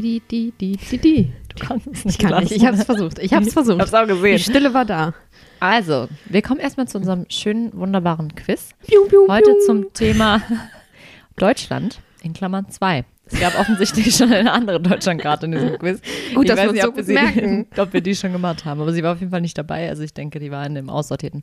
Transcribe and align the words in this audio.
Die, 0.00 0.20
die, 0.20 0.52
die, 0.58 0.76
die, 0.76 0.76
die, 0.76 0.98
die. 0.98 1.32
Du 1.48 1.66
kannst 1.66 1.86
es 1.88 2.04
nicht 2.06 2.22
Ich 2.22 2.28
kann 2.28 2.42
nicht, 2.42 2.52
ich 2.52 2.64
habe 2.64 2.76
es 2.76 2.84
versucht. 2.84 3.18
Ich 3.18 3.34
habe 3.34 3.44
es 3.44 3.52
versucht. 3.52 3.76
Ich 3.76 3.82
hab's 3.82 3.94
auch 3.94 4.06
gesehen. 4.06 4.36
Die 4.38 4.42
Stille 4.42 4.72
war 4.72 4.86
da. 4.86 5.12
Also, 5.58 6.08
wir 6.26 6.40
kommen 6.40 6.58
erstmal 6.58 6.88
zu 6.88 6.96
unserem 6.96 7.26
schönen, 7.28 7.70
wunderbaren 7.74 8.34
Quiz. 8.34 8.70
Piu, 8.86 9.04
piu, 9.08 9.28
Heute 9.28 9.50
piu. 9.52 9.66
zum 9.66 9.92
Thema 9.92 10.40
Deutschland 11.36 12.00
in 12.22 12.32
Klammern 12.32 12.70
2. 12.70 13.04
Es 13.26 13.40
gab 13.40 13.58
offensichtlich 13.60 14.14
schon 14.16 14.32
eine 14.32 14.52
andere 14.52 14.80
Deutschlandkarte 14.80 15.46
in 15.46 15.52
diesem 15.52 15.78
Quiz. 15.78 16.00
Gut, 16.34 16.44
ich 16.44 16.50
dass 16.50 16.58
weiß 16.60 16.66
wir 16.68 16.72
nicht, 16.72 16.88
ob 16.88 16.96
wir 16.96 17.04
sie, 17.04 17.12
merken. 17.12 17.66
ob 17.76 17.92
wir 17.92 18.00
die 18.00 18.14
schon 18.14 18.32
gemacht 18.32 18.64
haben, 18.64 18.80
aber 18.80 18.92
sie 18.92 19.02
war 19.02 19.12
auf 19.12 19.20
jeden 19.20 19.30
Fall 19.30 19.42
nicht 19.42 19.58
dabei. 19.58 19.90
Also 19.90 20.02
ich 20.02 20.14
denke, 20.14 20.38
die 20.38 20.50
war 20.50 20.64
in 20.64 20.74
dem 20.74 20.88
Aussortierten. 20.88 21.42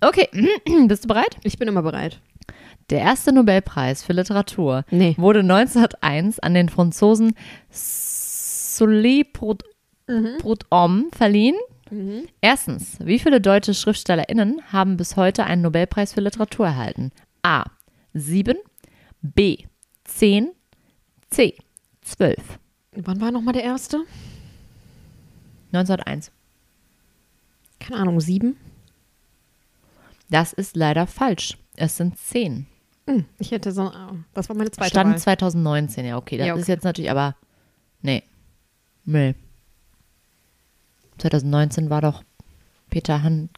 Okay, 0.00 0.28
bist 0.88 1.04
du 1.04 1.08
bereit? 1.08 1.36
Ich 1.44 1.58
bin 1.58 1.68
immer 1.68 1.82
bereit. 1.82 2.18
Der 2.90 3.00
erste 3.00 3.32
Nobelpreis 3.32 4.02
für 4.02 4.12
Literatur 4.12 4.84
Nee. 4.90 5.14
wurde 5.16 5.40
1901 5.40 6.38
an 6.40 6.54
den 6.54 6.68
Franzosen 6.68 7.34
Prud- 9.32 9.64
Prud'homme 10.06 11.14
verliehen. 11.14 11.56
Erstens, 12.40 12.98
wie 13.00 13.18
viele 13.18 13.40
deutsche 13.40 13.74
SchriftstellerInnen 13.74 14.60
haben 14.72 14.96
bis 14.96 15.16
heute 15.16 15.44
einen 15.44 15.62
Nobelpreis 15.62 16.12
für 16.14 16.20
Literatur 16.20 16.66
erhalten? 16.66 17.10
A. 17.42 17.64
7, 18.14 18.56
B. 19.22 19.58
10, 20.04 20.50
C. 21.30 21.56
12. 22.02 22.36
Wann 22.96 23.20
war 23.20 23.30
nochmal 23.32 23.54
der 23.54 23.64
erste? 23.64 24.04
1901. 25.72 26.30
Keine 27.78 28.00
Ahnung, 28.00 28.20
sieben? 28.20 28.56
Das 30.28 30.52
ist 30.52 30.76
leider 30.76 31.06
falsch. 31.06 31.56
Es 31.80 31.96
sind 31.96 32.18
10. 32.18 32.66
Hm, 33.06 33.24
Ich 33.38 33.50
hätte 33.52 33.72
so. 33.72 33.82
ah, 33.82 34.14
Das 34.34 34.48
war 34.48 34.56
meine 34.56 34.70
zweite 34.70 34.90
Stand 34.90 35.10
Wahl. 35.12 35.18
2019, 35.18 36.04
ja, 36.04 36.16
okay. 36.18 36.36
Das 36.36 36.46
Ja, 36.46 36.52
okay. 36.52 36.60
ist 36.62 36.68
jetzt 36.68 36.84
natürlich, 36.84 37.10
aber 37.10 37.34
nee. 38.02 38.22
Nee. 39.04 39.34
2019 41.18 41.90
war 41.90 42.00
doch 42.02 42.22
Peter 42.88 43.22
Handke 43.22 43.50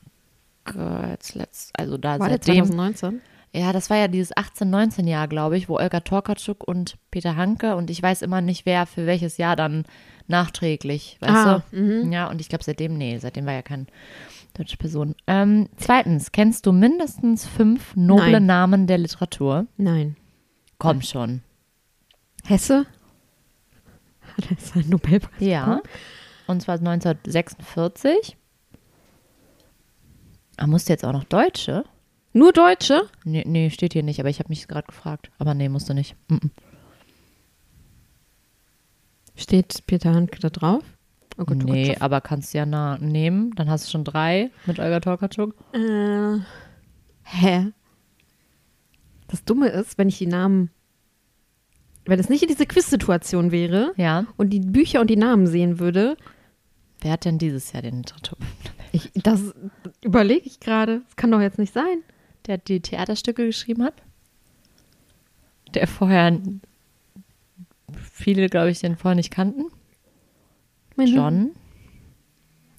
als 0.77 1.35
letzt, 1.35 1.79
also 1.79 1.97
da 1.99 2.19
War 2.19 2.29
der 2.29 2.39
seitdem. 2.39 2.65
2019? 2.67 3.21
Ja, 3.55 3.73
das 3.73 3.91
war 3.91 3.99
ja 3.99 4.09
dieses 4.09 4.35
18-19 4.35 5.07
Jahr, 5.09 5.29
glaube 5.29 5.59
ich, 5.59 5.69
wo 5.69 5.77
Olga 5.79 6.01
Torkatschuk 6.01 6.67
und 6.67 6.97
Peter 7.11 7.37
Hanke 7.37 7.77
und 7.77 7.91
ich 7.91 8.03
weiß 8.03 8.23
immer 8.23 8.41
nicht, 8.41 8.65
wer 8.65 8.87
für 8.87 9.07
welches 9.07 9.37
Jahr 9.37 9.57
dann 9.57 9.85
nachträglich, 10.27 11.19
weißt 11.21 11.33
Ah, 11.33 11.63
du? 11.73 12.09
Ja, 12.11 12.29
und 12.31 12.41
ich 12.41 12.49
glaube 12.49 12.65
seitdem, 12.65 12.97
nee, 12.97 13.19
seitdem 13.19 13.45
war 13.45 13.53
ja 13.53 13.63
kein 13.63 13.89
deutsche 14.55 14.77
Person. 14.77 15.15
Ähm, 15.27 15.69
zweitens, 15.77 16.33
kennst 16.33 16.67
du 16.67 16.73
mindestens 16.73 17.47
fünf 17.47 17.97
noble 17.97 18.33
Nein. 18.33 18.47
Namen 18.47 18.87
der 18.87 18.99
Literatur? 18.99 19.67
Nein. 19.77 20.17
Komm 20.79 21.03
schon. 21.03 21.43
Hesse? 22.45 22.87
Hat 24.37 24.51
er 24.51 24.57
seinen 24.57 24.91
Nobelpreis? 24.91 25.41
Ja. 25.41 25.65
bekommen? 25.65 25.83
Und 26.47 26.63
zwar 26.63 26.75
1946. 26.77 28.37
Ah, 30.57 30.67
musste 30.67 30.93
jetzt 30.93 31.05
auch 31.05 31.13
noch 31.13 31.25
Deutsche? 31.25 31.85
Nur 32.33 32.53
Deutsche? 32.53 33.09
Nee, 33.25 33.45
nee 33.47 33.71
steht 33.71 33.93
hier 33.93 34.03
nicht, 34.03 34.21
aber 34.21 34.29
ich 34.29 34.39
habe 34.39 34.49
mich 34.49 34.67
gerade 34.69 34.87
gefragt. 34.87 35.31
Aber 35.39 35.55
nee, 35.55 35.69
musste 35.69 35.95
nicht. 35.95 36.17
Mm 36.29 36.35
-mm. 36.35 36.51
Steht 39.35 39.87
Peter 39.87 40.15
Handke 40.15 40.41
da 40.41 40.51
drauf? 40.51 40.85
Oh 41.39 41.45
Gott, 41.45 41.59
oh 41.63 41.73
nee, 41.73 41.89
Gott. 41.89 42.03
aber 42.03 42.21
kannst 42.21 42.53
du 42.53 42.59
ja 42.59 42.67
nah 42.67 42.99
nehmen. 42.99 43.55
Dann 43.55 43.71
hast 43.71 43.87
du 43.87 43.91
schon 43.91 44.05
drei 44.05 44.51
mit 44.67 44.79
Olga 44.79 45.01
Torkatschuk. 45.01 45.55
Äh, 45.73 46.39
hä? 47.25 47.73
Das 49.29 49.45
Dumme 49.45 49.69
ist, 49.69 49.97
wenn 49.99 50.09
ich 50.09 50.19
die 50.19 50.27
Namen. 50.27 50.71
Wenn 52.05 52.19
es 52.21 52.29
nicht 52.29 52.43
in 52.43 52.49
diese 52.49 52.67
Quiz-Situation 52.67 53.51
wäre 53.53 53.93
Ja. 53.97 54.27
und 54.37 54.51
die 54.51 54.61
Bücher 54.61 55.01
und 55.01 55.09
die 55.09 55.17
Namen 55.17 55.47
sehen 55.47 55.79
würde, 55.79 56.17
Wer 57.01 57.13
hat 57.13 57.25
denn 57.25 57.39
dieses 57.39 57.73
Jahr 57.73 57.83
den 57.83 57.97
Literatur? 57.99 58.39
ich, 58.93 59.11
das 59.15 59.41
überlege 60.05 60.47
ich 60.47 60.61
gerade. 60.61 61.01
Das 61.07 61.17
kann 61.17 61.31
doch 61.33 61.41
jetzt 61.41 61.59
nicht 61.59 61.73
sein. 61.73 62.03
Der 62.47 62.59
die 62.59 62.81
Theaterstücke 62.81 63.45
geschrieben 63.47 63.83
hat? 63.85 63.95
Der 65.75 65.87
vorher 65.89 66.39
viele, 68.13 68.49
glaube 68.49 68.71
ich, 68.71 68.81
den 68.81 68.97
vorher 68.97 69.17
nicht 69.17 69.31
kannten. 69.33 69.65
Mein 70.97 71.07
John. 71.09 71.51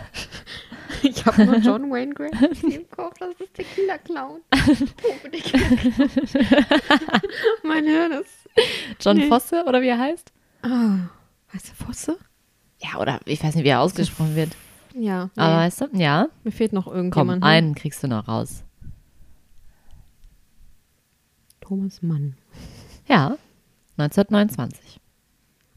Ich 1.03 1.25
habe 1.25 1.45
nur 1.45 1.55
John 1.55 1.89
Wayne 1.89 2.13
Gacy 2.13 2.75
im 2.75 2.87
Kopf. 2.91 3.17
Das 3.17 3.29
ist 3.39 3.57
der 3.57 3.65
Killer 3.65 3.97
Clown. 3.97 4.41
Tobe, 4.51 5.31
der 5.31 5.39
Killer 5.39 5.75
Clown. 5.75 7.21
mein 7.63 7.85
Hirn 7.85 8.11
ist. 8.11 8.29
John 8.99 9.17
Nee. 9.17 9.27
Fosse 9.27 9.63
oder 9.67 9.81
wie 9.81 9.87
er 9.87 9.97
heißt? 9.97 10.31
Ah, 10.61 11.09
heißt 11.53 11.69
der 11.69 11.75
Fosse? 11.87 12.17
Ja, 12.77 12.99
oder 12.99 13.19
ich 13.25 13.43
weiß 13.43 13.55
nicht, 13.55 13.63
wie 13.63 13.69
er 13.69 13.81
ausgesprochen 13.81 14.35
wird. 14.35 14.51
Ja. 14.93 15.25
Nee, 15.35 15.41
Aber 15.41 15.55
weißt 15.57 15.81
du, 15.81 15.87
ja. 15.93 16.27
mir 16.43 16.51
fehlt 16.51 16.71
noch 16.71 16.85
Komm, 16.85 16.95
irgendjemand. 16.95 17.43
einen 17.43 17.73
kriegst 17.73 18.03
du 18.03 18.07
noch 18.07 18.27
raus. 18.27 18.63
Thomas 21.61 22.03
Mann. 22.03 22.35
Ja, 23.07 23.37
1929. 23.97 24.99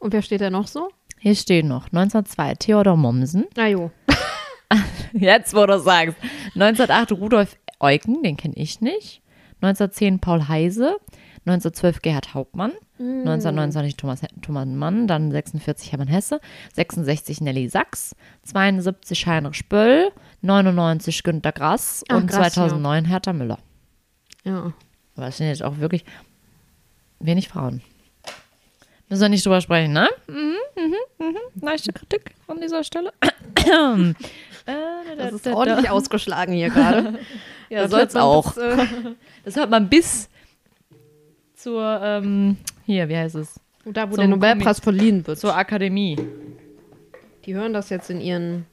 Und 0.00 0.12
wer 0.12 0.21
steht 0.21 0.43
da 0.43 0.50
noch 0.50 0.66
so? 0.66 0.91
Hier 1.25 1.35
steht 1.35 1.65
noch 1.65 1.87
1902 1.87 2.57
Theodor 2.57 2.99
Mommsen. 2.99 3.47
Ah 3.57 3.69
jo. 3.69 3.91
Jetzt, 5.15 5.55
wo 5.55 5.65
du 5.65 5.81
sagst. 5.81 6.19
1908 6.55 7.12
Rudolf 7.12 7.57
Eucken, 7.81 8.23
den 8.23 8.37
kenne 8.37 8.53
ich 8.59 8.83
nicht. 8.83 9.23
1910 9.63 10.19
Paul 10.19 10.49
Heise. 10.49 10.99
1912 11.47 12.03
Gerhard 12.03 12.34
Hauptmann. 12.34 12.73
1929 12.99 13.97
Thomas, 13.97 14.21
Thomas 14.43 14.69
Mann. 14.69 15.07
Dann 15.07 15.31
46 15.31 15.93
Hermann 15.93 16.09
Hesse. 16.09 16.43
66 16.75 17.41
Nelly 17.41 17.71
Sachs. 17.71 18.15
72 18.43 19.27
Heinrich 19.27 19.67
Böll. 19.71 20.13
99 20.43 21.23
Günter 21.23 21.53
Grass. 21.53 22.05
Ach, 22.11 22.19
und 22.19 22.27
Grass, 22.27 22.55
ja. 22.55 22.67
2009 22.67 23.07
Hertha 23.07 23.33
Müller. 23.33 23.61
Ja. 24.45 24.75
Aber 25.17 25.25
das 25.25 25.39
sind 25.39 25.47
jetzt 25.47 25.63
auch 25.63 25.79
wirklich 25.79 26.05
wenig 27.19 27.49
Frauen. 27.49 27.81
Müssen 29.09 29.22
wir 29.22 29.28
nicht 29.28 29.44
drüber 29.44 29.60
sprechen, 29.60 29.92
ne? 29.92 30.09
Mhm, 30.26 30.56
mhm, 30.76 30.94
mhm. 31.26 31.37
Leichte 31.60 31.92
Kritik 31.92 32.32
an 32.48 32.60
dieser 32.60 32.82
Stelle. 32.84 33.12
Das 35.16 35.32
ist 35.32 35.47
ordentlich 35.47 35.91
ausgeschlagen 35.91 36.54
hier 36.54 36.70
gerade. 36.70 37.19
Ja, 37.70 37.82
Das 37.82 37.91
soll's 37.91 38.15
hört 38.15 38.15
man 38.15 38.22
auch. 38.22 38.54
bis, 38.54 38.62
äh, 38.62 38.87
Das 39.44 39.56
hört 39.56 39.70
man 39.70 39.88
bis 39.88 40.28
zur, 41.54 42.00
ähm, 42.03 42.56
hier, 42.84 43.09
wie 43.09 43.16
heißt 43.16 43.34
es? 43.37 43.59
da, 43.87 44.06
wo 44.10 44.15
Zum 44.15 44.20
der 44.20 44.28
Nobelpreis 44.28 44.81
verliehen 44.81 45.26
wird. 45.26 45.38
Zur 45.38 45.56
Akademie. 45.56 46.16
Die 47.47 47.54
hören 47.54 47.72
das 47.72 47.88
jetzt 47.91 48.10
in 48.10 48.21
ihren. 48.21 48.66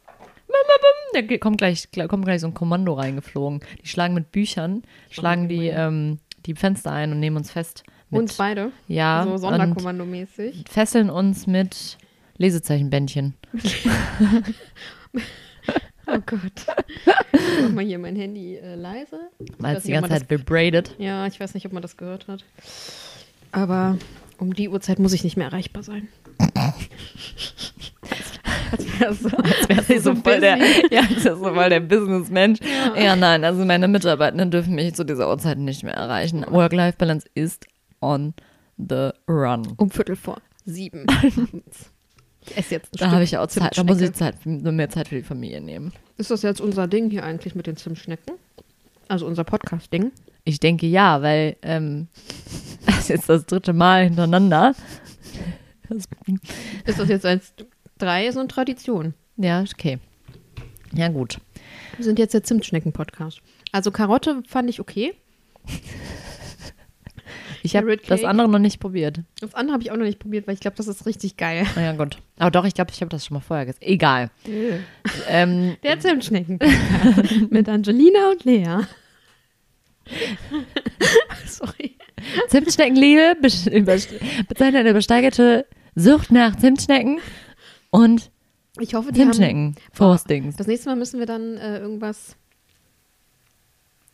Da 1.13 1.37
kommt 1.37 1.57
gleich, 1.57 1.87
gl- 1.93 2.07
kommt 2.07 2.25
gleich 2.25 2.41
so 2.41 2.47
ein 2.47 2.53
Kommando 2.53 2.93
reingeflogen. 2.93 3.61
Die 3.83 3.87
schlagen 3.87 4.13
mit 4.13 4.31
Büchern, 4.31 4.83
schlagen 5.09 5.47
die, 5.49 5.67
ähm, 5.67 6.19
die 6.45 6.53
Fenster 6.55 6.91
ein 6.91 7.11
und 7.11 7.19
nehmen 7.19 7.37
uns 7.37 7.51
fest. 7.51 7.83
Mit, 8.11 8.19
Uns 8.21 8.33
beide. 8.35 8.71
Ja, 8.87 9.23
So 9.25 9.37
Sonderkommandomäßig. 9.37 10.65
fesseln 10.69 11.09
uns 11.09 11.47
mit 11.47 11.97
Lesezeichenbändchen. 12.37 13.33
Oh 16.13 16.19
Gott. 16.25 16.41
Ich 17.31 17.39
mach 17.63 17.69
mal 17.71 17.85
hier 17.85 17.97
mein 17.99 18.15
Handy 18.17 18.57
äh, 18.57 18.75
leise. 18.75 19.29
Weil 19.59 19.77
es 19.77 19.83
die 19.83 19.93
ganze 19.93 20.09
Zeit 20.09 20.29
vibrated. 20.29 20.93
Ja, 20.97 21.25
ich 21.27 21.39
weiß 21.39 21.53
nicht, 21.53 21.65
ob 21.65 21.71
man 21.71 21.81
das 21.81 21.95
gehört 21.95 22.27
hat. 22.27 22.43
Aber 23.53 23.97
um 24.37 24.53
die 24.53 24.67
Uhrzeit 24.67 24.99
muss 24.99 25.13
ich 25.13 25.23
nicht 25.23 25.37
mehr 25.37 25.47
erreichbar 25.47 25.83
sein. 25.83 26.09
Als 28.71 28.99
wäre 28.99 29.13
so, 29.13 29.29
Als 29.37 29.69
wäre 29.69 29.83
sie 29.83 29.99
so 29.99 30.15
voll 30.15 30.39
der, 30.39 30.57
ja, 30.91 31.01
als 31.01 31.23
so 31.23 31.35
voll 31.35 31.69
der 31.69 31.81
Businessmensch. 31.81 32.59
Ja. 32.95 33.17
nein, 33.17 33.43
also 33.43 33.65
meine 33.65 33.89
Mitarbeitenden 33.89 34.49
dürfen 34.49 34.75
mich 34.75 34.93
zu 34.95 35.03
dieser 35.03 35.27
Uhrzeit 35.27 35.57
nicht 35.57 35.83
mehr 35.83 35.95
erreichen. 35.95 36.45
Work-Life-Balance 36.49 37.27
ist 37.35 37.65
on 38.01 38.33
the 38.77 39.11
run. 39.27 39.67
um 39.77 39.89
Viertel 39.89 40.15
vor 40.15 40.41
sieben. 40.65 41.05
Ich 42.43 42.57
esse 42.57 42.73
jetzt 42.73 42.93
ein 42.93 42.97
Da 42.97 43.11
habe 43.11 43.23
ich 43.23 43.37
auch 43.37 43.45
Zeit, 43.45 43.77
da 43.77 43.83
muss 43.83 44.01
ich. 44.01 44.13
Zeit, 44.13 44.43
nur 44.47 44.71
mehr 44.71 44.89
Zeit 44.89 45.09
für 45.09 45.15
die 45.15 45.21
Familie 45.21 45.61
nehmen. 45.61 45.93
Ist 46.17 46.31
das 46.31 46.41
jetzt 46.41 46.59
unser 46.59 46.87
Ding 46.87 47.11
hier 47.11 47.23
eigentlich 47.23 47.53
mit 47.53 47.67
den 47.67 47.77
Zimtschnecken? 47.77 48.33
Also 49.07 49.27
unser 49.27 49.43
Podcast-Ding? 49.43 50.11
Ich 50.43 50.59
denke 50.59 50.87
ja, 50.87 51.21
weil 51.21 51.55
ähm, 51.61 52.07
das 52.87 52.97
ist 53.01 53.09
jetzt 53.09 53.29
das 53.29 53.45
dritte 53.45 53.73
Mal 53.73 54.05
hintereinander, 54.05 54.73
Das, 55.87 56.05
Ist 56.85 56.97
das 56.99 57.09
jetzt 57.09 57.27
als 57.27 57.53
drei 57.99 58.31
so 58.31 58.39
eine 58.39 58.47
Tradition? 58.47 59.13
ja, 59.37 59.61
okay. 59.61 59.99
Ja, 60.93 61.09
gut. 61.09 61.37
Wir 61.97 62.05
sind 62.05 62.17
jetzt 62.17 62.33
der 62.33 62.43
Zimtschnecken-Podcast. 62.43 63.39
Also 63.71 63.91
Karotte 63.91 64.41
fand 64.47 64.67
ich 64.67 64.79
okay. 64.79 65.13
Ich 67.63 67.75
habe 67.75 67.97
das 67.97 68.23
andere 68.23 68.49
noch 68.49 68.59
nicht 68.59 68.79
probiert. 68.79 69.19
Das 69.39 69.53
andere 69.53 69.73
habe 69.73 69.83
ich 69.83 69.91
auch 69.91 69.97
noch 69.97 70.05
nicht 70.05 70.19
probiert, 70.19 70.47
weil 70.47 70.55
ich 70.55 70.59
glaube, 70.59 70.77
das 70.77 70.87
ist 70.87 71.05
richtig 71.05 71.37
geil. 71.37 71.65
Na 71.75 71.81
ja, 71.81 71.91
gut. 71.93 72.17
Aber 72.37 72.51
doch, 72.51 72.65
ich 72.65 72.73
glaube, 72.73 72.91
ich 72.91 73.01
habe 73.01 73.09
das 73.09 73.25
schon 73.25 73.35
mal 73.35 73.41
vorher 73.41 73.65
gesagt. 73.65 73.83
Egal. 73.83 74.29
Ähm, 75.27 75.77
Der 75.83 75.99
Zimtschnecken-Podcast 75.99 77.41
mit 77.51 77.69
Angelina 77.69 78.31
und 78.31 78.43
Lea. 78.45 78.79
Sorry. 81.47 81.95
Zimtschneckenliebe 82.47 83.35
bezeichnet 83.41 84.75
eine 84.75 84.89
übersteigerte 84.89 85.65
Sucht 85.95 86.31
nach 86.31 86.55
Zimtschnecken 86.55 87.19
und 87.89 88.31
Ich 88.79 88.93
hoffe, 88.93 89.11
die 89.11 89.21
haben... 89.21 89.33
Zimtschnecken. 89.33 89.75
Frostings. 89.91 90.55
Das 90.55 90.67
nächste 90.67 90.89
Mal 90.89 90.95
müssen 90.95 91.19
wir 91.19 91.25
dann 91.25 91.57
äh, 91.57 91.79
irgendwas 91.79 92.35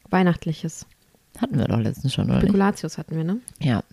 Weihnachtliches. 0.09 0.85
Hatten 1.37 1.57
wir 1.57 1.65
doch 1.65 1.79
letztens 1.79 2.13
schon, 2.13 2.29
oder? 2.29 2.41
Spekulatius 2.41 2.97
hatten 2.97 3.15
wir, 3.15 3.23
ne? 3.23 3.39
Ja. 3.59 3.83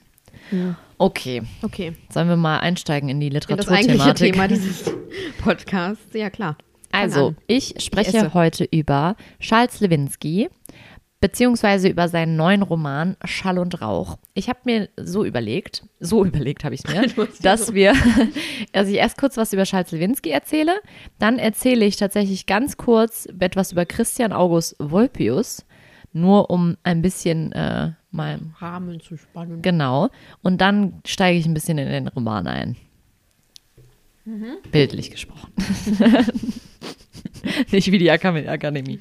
Ja. 0.50 0.76
Okay. 0.98 1.42
Okay. 1.62 1.94
Sollen 2.10 2.28
wir 2.28 2.36
mal 2.36 2.58
einsteigen 2.58 3.08
in 3.08 3.20
die 3.20 3.28
Ja, 3.28 3.40
das 3.40 3.68
eigentliche 3.68 3.92
Literaturthematik? 3.92 4.32
Thema 4.32 4.48
dieses 4.48 4.92
Podcasts. 5.42 6.12
Ja, 6.12 6.30
klar. 6.30 6.56
Also, 6.92 7.28
an. 7.28 7.36
ich 7.46 7.74
spreche 7.78 8.16
esse. 8.16 8.34
heute 8.34 8.64
über 8.64 9.16
Charles 9.40 9.80
Lewinsky, 9.80 10.48
beziehungsweise 11.20 11.88
über 11.88 12.08
seinen 12.08 12.36
neuen 12.36 12.62
Roman 12.62 13.16
Schall 13.24 13.58
und 13.58 13.80
Rauch. 13.80 14.18
Ich 14.34 14.48
habe 14.48 14.60
mir 14.64 14.88
so 14.96 15.24
überlegt, 15.24 15.84
so 15.98 16.24
überlegt 16.24 16.64
habe 16.64 16.74
ich 16.74 16.84
mir, 16.84 17.06
dass 17.42 17.74
wir, 17.74 17.94
also 18.72 18.92
ich 18.92 18.98
erst 18.98 19.18
kurz 19.18 19.36
was 19.36 19.52
über 19.52 19.64
Charles 19.64 19.90
Lewinsky 19.90 20.30
erzähle, 20.30 20.74
dann 21.18 21.38
erzähle 21.38 21.84
ich 21.84 21.96
tatsächlich 21.96 22.46
ganz 22.46 22.76
kurz 22.76 23.26
etwas 23.40 23.72
über 23.72 23.86
Christian 23.86 24.32
August 24.32 24.76
Volpius, 24.78 25.64
nur 26.14 26.50
um 26.50 26.76
ein 26.82 27.02
bisschen 27.02 27.52
äh, 27.52 27.92
mal 28.10 28.40
Rahmen 28.58 29.00
zu 29.00 29.16
spannen. 29.16 29.60
Genau. 29.60 30.08
Und 30.42 30.60
dann 30.60 31.00
steige 31.04 31.38
ich 31.38 31.46
ein 31.46 31.54
bisschen 31.54 31.76
in 31.78 31.88
den 31.88 32.08
Roman 32.08 32.46
ein. 32.46 32.76
Bildlich 34.70 35.10
gesprochen. 35.10 35.52
Nicht 37.70 37.92
wie 37.92 37.98
die 37.98 38.10
Akademie. 38.10 38.98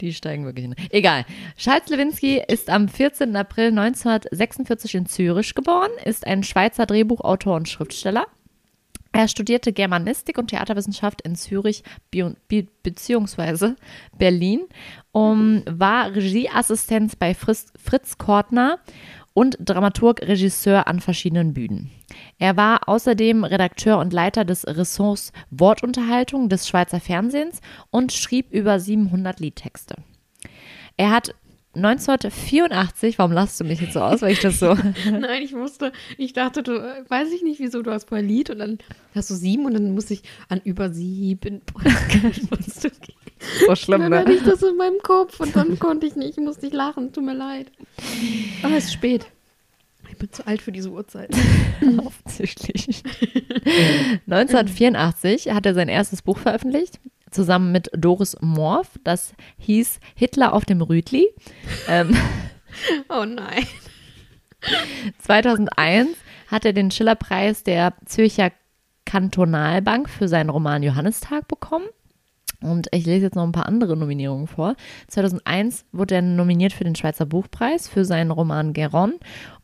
Die 0.00 0.14
steigen 0.14 0.44
wirklich 0.44 0.64
in. 0.64 0.74
Egal. 0.90 1.26
Charles 1.56 1.88
Lewinsky 1.88 2.42
ist 2.48 2.70
am 2.70 2.88
14. 2.88 3.36
April 3.36 3.68
1946 3.68 4.94
in 4.94 5.06
Zürich 5.06 5.54
geboren, 5.54 5.90
ist 6.04 6.26
ein 6.26 6.42
Schweizer 6.42 6.86
Drehbuchautor 6.86 7.56
und 7.56 7.68
Schriftsteller. 7.68 8.26
Er 9.12 9.28
studierte 9.28 9.72
Germanistik 9.72 10.38
und 10.38 10.48
Theaterwissenschaft 10.48 11.20
in 11.22 11.36
Zürich 11.36 11.84
beziehungsweise 12.82 13.76
Berlin, 14.16 14.62
um, 15.12 15.62
war 15.66 16.14
Regieassistent 16.14 17.18
bei 17.18 17.34
Fritz, 17.34 17.72
Fritz 17.76 18.16
Kortner 18.16 18.78
und 19.34 19.56
Dramaturg, 19.60 20.22
Regisseur 20.22 20.86
an 20.86 21.00
verschiedenen 21.00 21.52
Bühnen. 21.52 21.90
Er 22.38 22.56
war 22.56 22.88
außerdem 22.88 23.44
Redakteur 23.44 23.98
und 23.98 24.12
Leiter 24.12 24.44
des 24.44 24.66
Ressorts 24.66 25.32
Wortunterhaltung 25.50 26.48
des 26.48 26.68
Schweizer 26.68 27.00
Fernsehens 27.00 27.60
und 27.90 28.12
schrieb 28.12 28.50
über 28.52 28.80
700 28.80 29.40
Liedtexte. 29.40 29.96
Er 30.96 31.10
hat 31.10 31.34
1984, 31.74 33.18
warum 33.18 33.32
lachst 33.32 33.58
du 33.58 33.64
mich 33.64 33.80
jetzt 33.80 33.94
so 33.94 34.00
aus, 34.00 34.20
weil 34.20 34.32
ich 34.32 34.40
das 34.40 34.58
so 34.58 34.74
Nein, 35.10 35.42
ich 35.42 35.52
musste, 35.52 35.92
ich 36.18 36.32
dachte, 36.32 36.62
du, 36.62 36.72
äh, 36.72 37.04
weiß 37.08 37.32
ich 37.32 37.42
nicht, 37.42 37.60
wieso, 37.60 37.82
du 37.82 37.90
hast 37.90 38.08
vorher 38.08 38.26
Lied 38.26 38.50
und 38.50 38.58
dann 38.58 38.78
hast 39.14 39.30
du 39.30 39.34
sieben 39.34 39.64
und 39.64 39.74
dann 39.74 39.94
muss 39.94 40.10
ich 40.10 40.22
an 40.48 40.60
über 40.64 40.90
sieben. 40.90 41.62
gehen. 41.82 43.16
so 43.66 43.74
schlimm, 43.74 44.02
dann 44.02 44.14
hatte 44.14 44.32
ich 44.32 44.42
das 44.42 44.62
in 44.62 44.76
meinem 44.76 44.98
Kopf 45.02 45.40
und 45.40 45.56
dann 45.56 45.78
konnte 45.78 46.06
ich 46.06 46.14
nicht, 46.14 46.36
ich 46.36 46.44
musste 46.44 46.66
nicht 46.66 46.74
lachen, 46.74 47.12
tut 47.12 47.24
mir 47.24 47.34
leid. 47.34 47.72
Aber 48.62 48.76
es 48.76 48.84
ist 48.84 48.92
spät. 48.92 49.26
Ich 50.12 50.18
bin 50.18 50.30
zu 50.30 50.46
alt 50.46 50.60
für 50.60 50.72
diese 50.72 50.90
Uhrzeit. 50.90 51.30
Offensichtlich. 52.04 53.02
1984 54.26 55.50
hat 55.54 55.64
er 55.64 55.74
sein 55.74 55.88
erstes 55.88 56.20
Buch 56.22 56.38
veröffentlicht, 56.38 57.00
zusammen 57.30 57.72
mit 57.72 57.90
Doris 57.96 58.36
Morf. 58.40 58.90
Das 59.04 59.32
hieß 59.58 60.00
Hitler 60.14 60.52
auf 60.52 60.66
dem 60.66 60.82
Rütli. 60.82 61.28
Ähm, 61.88 62.14
Oh 63.08 63.24
nein. 63.24 63.66
2001 65.18 66.16
hat 66.48 66.64
er 66.64 66.72
den 66.72 66.90
Schillerpreis 66.90 67.64
der 67.64 67.94
Zürcher 68.06 68.52
Kantonalbank 69.04 70.08
für 70.08 70.28
seinen 70.28 70.50
Roman 70.50 70.82
Johannistag 70.82 71.48
bekommen. 71.48 71.86
Und 72.62 72.88
ich 72.92 73.06
lese 73.06 73.26
jetzt 73.26 73.34
noch 73.34 73.42
ein 73.42 73.52
paar 73.52 73.66
andere 73.66 73.96
Nominierungen 73.96 74.46
vor. 74.46 74.76
2001 75.08 75.84
wurde 75.92 76.16
er 76.16 76.22
nominiert 76.22 76.72
für 76.72 76.84
den 76.84 76.94
Schweizer 76.94 77.26
Buchpreis 77.26 77.88
für 77.88 78.04
seinen 78.04 78.30
Roman 78.30 78.72
Geron 78.72 79.14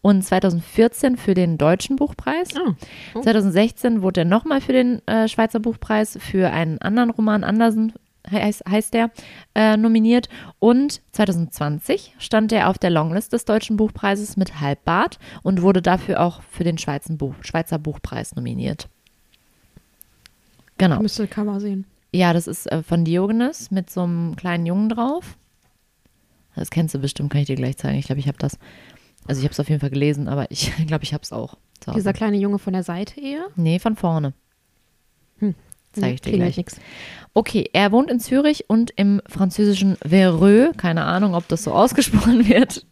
und 0.03 0.23
2014 0.23 1.17
für 1.17 1.35
den 1.35 1.59
Deutschen 1.59 1.97
Buchpreis. 1.97 2.49
Oh. 2.56 2.75
Oh. 3.15 3.21
2016 3.21 4.03
wurde 4.03 4.23
er 4.23 4.25
nochmal 4.25 4.61
für 4.61 4.73
den 4.73 5.06
äh, 5.06 5.29
Schweizer 5.29 5.61
Buchpreis 5.61 6.19
für 6.21 6.50
einen 6.50 6.79
anderen 6.79 7.11
Roman, 7.11 7.45
Andersen 7.45 7.93
heißt, 8.31 8.65
heißt 8.69 8.95
der, 8.95 9.11
äh, 9.55 9.77
nominiert. 9.77 10.29
Und 10.59 11.00
2020 11.12 12.15
stand 12.19 12.53
er 12.53 12.69
auf 12.69 12.79
der 12.79 12.91
Longlist 12.91 13.33
des 13.33 13.45
Deutschen 13.45 13.77
Buchpreises 13.77 14.37
mit 14.37 14.61
Halbbart 14.61 15.19
und 15.43 15.62
wurde 15.62 15.83
dafür 15.83 16.21
auch 16.21 16.43
für 16.43 16.65
den 16.65 16.79
Schweizer, 16.79 17.15
Buch, 17.15 17.35
Schweizer 17.41 17.79
Buchpreis 17.79 18.35
nominiert. 18.35 18.89
Genau. 20.79 20.97
Ich 20.97 21.03
müsste 21.03 21.27
Cover 21.27 21.61
sehen. 21.61 21.85
Ja, 22.12 22.32
das 22.32 22.46
ist 22.46 22.66
äh, 22.70 22.82
von 22.82 23.05
Diogenes 23.05 23.70
mit 23.70 23.90
so 23.90 24.02
einem 24.02 24.37
kleinen 24.37 24.66
Jungen 24.66 24.88
drauf. 24.88 25.37
Das 26.55 26.70
kennst 26.70 26.94
du 26.94 26.99
bestimmt, 26.99 27.31
kann 27.31 27.40
ich 27.43 27.46
dir 27.46 27.56
gleich 27.56 27.76
zeigen. 27.76 27.99
Ich 27.99 28.06
glaube, 28.06 28.20
ich 28.20 28.28
habe 28.28 28.38
das. 28.38 28.58
Also 29.26 29.40
ich 29.40 29.44
habe 29.44 29.52
es 29.52 29.60
auf 29.60 29.69
jeden 29.69 29.81
Fall 29.81 29.90
gelesen, 29.90 30.28
aber 30.28 30.50
ich 30.50 30.72
glaube, 30.87 31.05
ich 31.05 31.12
habe 31.14 31.22
es 31.22 31.32
auch. 31.32 31.56
Hause. 31.87 31.96
Dieser 31.96 32.12
kleine 32.12 32.37
Junge 32.38 32.58
von 32.58 32.72
der 32.72 32.82
Seite 32.82 33.20
eher? 33.20 33.46
Nee, 33.56 33.78
von 33.78 33.94
vorne. 33.96 34.32
Hm. 35.38 35.55
Zeige 35.93 36.14
ich 36.14 36.20
dir 36.20 36.31
Klingelt 36.31 36.55
gleich. 36.55 36.56
nix. 36.56 36.76
Okay, 37.34 37.70
er 37.72 37.93
wohnt 37.93 38.11
in 38.11 38.20
Zürich 38.20 38.69
und 38.69 38.90
im 38.96 39.22
französischen 39.26 39.96
Vereux. 40.04 40.76
Keine 40.76 41.04
Ahnung, 41.04 41.34
ob 41.34 41.46
das 41.49 41.62
so 41.64 41.72
ausgesprochen 41.72 42.49
wird. 42.49 42.84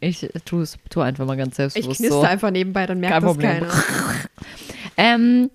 Ich 0.00 0.28
tue 0.44 0.62
es 0.62 0.76
tu 0.90 1.00
einfach 1.00 1.24
mal 1.26 1.36
ganz 1.36 1.50
Ich 1.52 1.56
selbstbewusst 1.56 1.98
knister 2.00 2.20
so. 2.20 2.26
einfach 2.26 2.50
nebenbei, 2.50 2.86
dann 2.86 3.00
merkt 3.00 3.14
Kein 3.14 3.22
das 3.22 3.32
Problem. 3.32 3.50
keiner. 3.52 3.72
Ähm, 4.98 5.50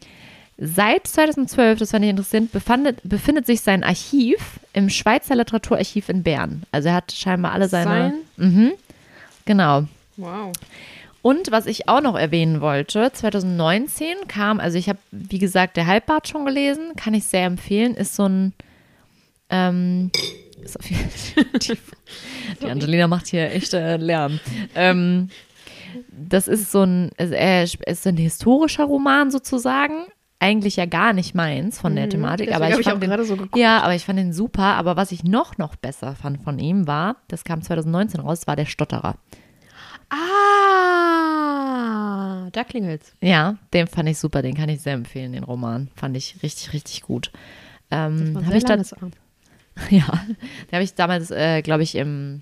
seit 0.64 1.08
2012, 1.08 1.80
das 1.80 1.90
fand 1.90 2.06
ich 2.06 2.12
interessant, 2.12 2.52
befindet, 2.52 3.00
befindet 3.04 3.48
sich 3.48 3.62
sein 3.62 3.84
Archiv 3.84 4.60
im 4.74 4.90
Schweizer 4.90 5.36
Literaturarchiv 5.36 6.08
in 6.08 6.22
Bern. 6.22 6.62
Also 6.72 6.90
er 6.90 6.96
hat 6.96 7.12
scheinbar 7.12 7.52
alle 7.52 7.68
seine. 7.68 7.90
Sein? 7.90 8.14
Mhm, 8.38 8.72
genau. 9.46 9.86
Wow. 10.18 10.52
Und 11.24 11.52
was 11.52 11.66
ich 11.66 11.90
auch 11.90 12.02
noch 12.02 12.16
erwähnen 12.16 12.62
wollte, 12.62 13.12
2019 13.12 14.28
kam, 14.28 14.60
also 14.60 14.78
ich 14.78 14.88
habe, 14.88 15.00
wie 15.10 15.40
gesagt, 15.40 15.78
der 15.78 15.88
Halbbart 15.88 16.28
schon 16.28 16.46
gelesen, 16.46 16.96
kann 16.96 17.16
ich 17.16 17.26
sehr 17.26 17.46
empfehlen, 17.46 17.96
ist 17.96 18.16
so 18.16 18.28
ein, 18.28 18.54
ähm, 19.50 20.12
ist 20.64 20.78
auf 20.78 20.90
jeden 20.90 21.10
die, 21.60 21.78
die 22.62 22.66
Angelina 22.68 23.08
macht 23.08 23.28
hier 23.28 23.52
echt 23.52 23.74
äh, 23.74 23.98
Lärm. 23.98 24.40
Ähm, 24.76 25.30
das 26.12 26.48
ist 26.48 26.72
so 26.72 26.84
ein, 26.84 27.10
er 27.18 27.64
ist 27.64 28.08
ein 28.08 28.18
historischer 28.18 28.86
Roman 28.86 29.32
sozusagen, 29.32 30.06
eigentlich 30.42 30.76
ja 30.76 30.86
gar 30.88 31.14
nicht 31.14 31.36
meins 31.36 31.80
von 31.80 31.96
der 31.96 32.10
Thematik, 32.10 32.48
Mhm. 32.48 32.52
Deswegen 32.52 32.64
aber 32.66 32.74
ich 32.74 32.80
ich 32.80 32.86
fand 32.92 33.04
den, 33.04 33.24
so 33.26 33.38
ja, 33.56 33.80
aber 33.82 33.96
ich 33.96 34.04
fand 34.04 34.20
den 34.20 34.34
super, 34.34 34.64
aber 34.76 34.96
was 34.98 35.12
ich 35.12 35.24
noch, 35.24 35.58
noch 35.60 35.76
besser 35.76 36.16
fand 36.16 36.44
von 36.44 36.58
ihm 36.60 36.88
war, 36.88 37.18
das 37.28 37.44
kam 37.44 37.62
2019 37.62 38.20
raus, 38.20 38.48
war 38.48 38.56
der 38.56 38.66
Stotterer. 38.66 39.16
Ah, 40.84 42.50
da 42.52 42.64
klingelt's. 42.64 43.16
Ja, 43.22 43.58
den 43.74 43.88
fand 43.88 44.10
ich 44.10 44.18
super, 44.18 44.42
den 44.42 44.56
kann 44.56 44.70
ich 44.70 44.82
sehr 44.82 44.94
empfehlen, 44.94 45.32
den 45.34 45.44
Roman. 45.44 45.90
Fand 45.96 46.18
ich 46.18 46.36
richtig, 46.44 46.74
richtig 46.74 47.02
gut. 47.04 47.32
Ähm, 47.92 48.44
habe 48.46 48.58
ich 48.58 48.64
dann, 48.66 48.80
ja, 49.90 50.06
den 50.06 50.72
habe 50.74 50.84
ich 50.84 50.96
damals, 50.96 51.32
äh, 51.32 51.62
glaube 51.62 51.84
ich, 51.84 51.96
im, 51.96 52.42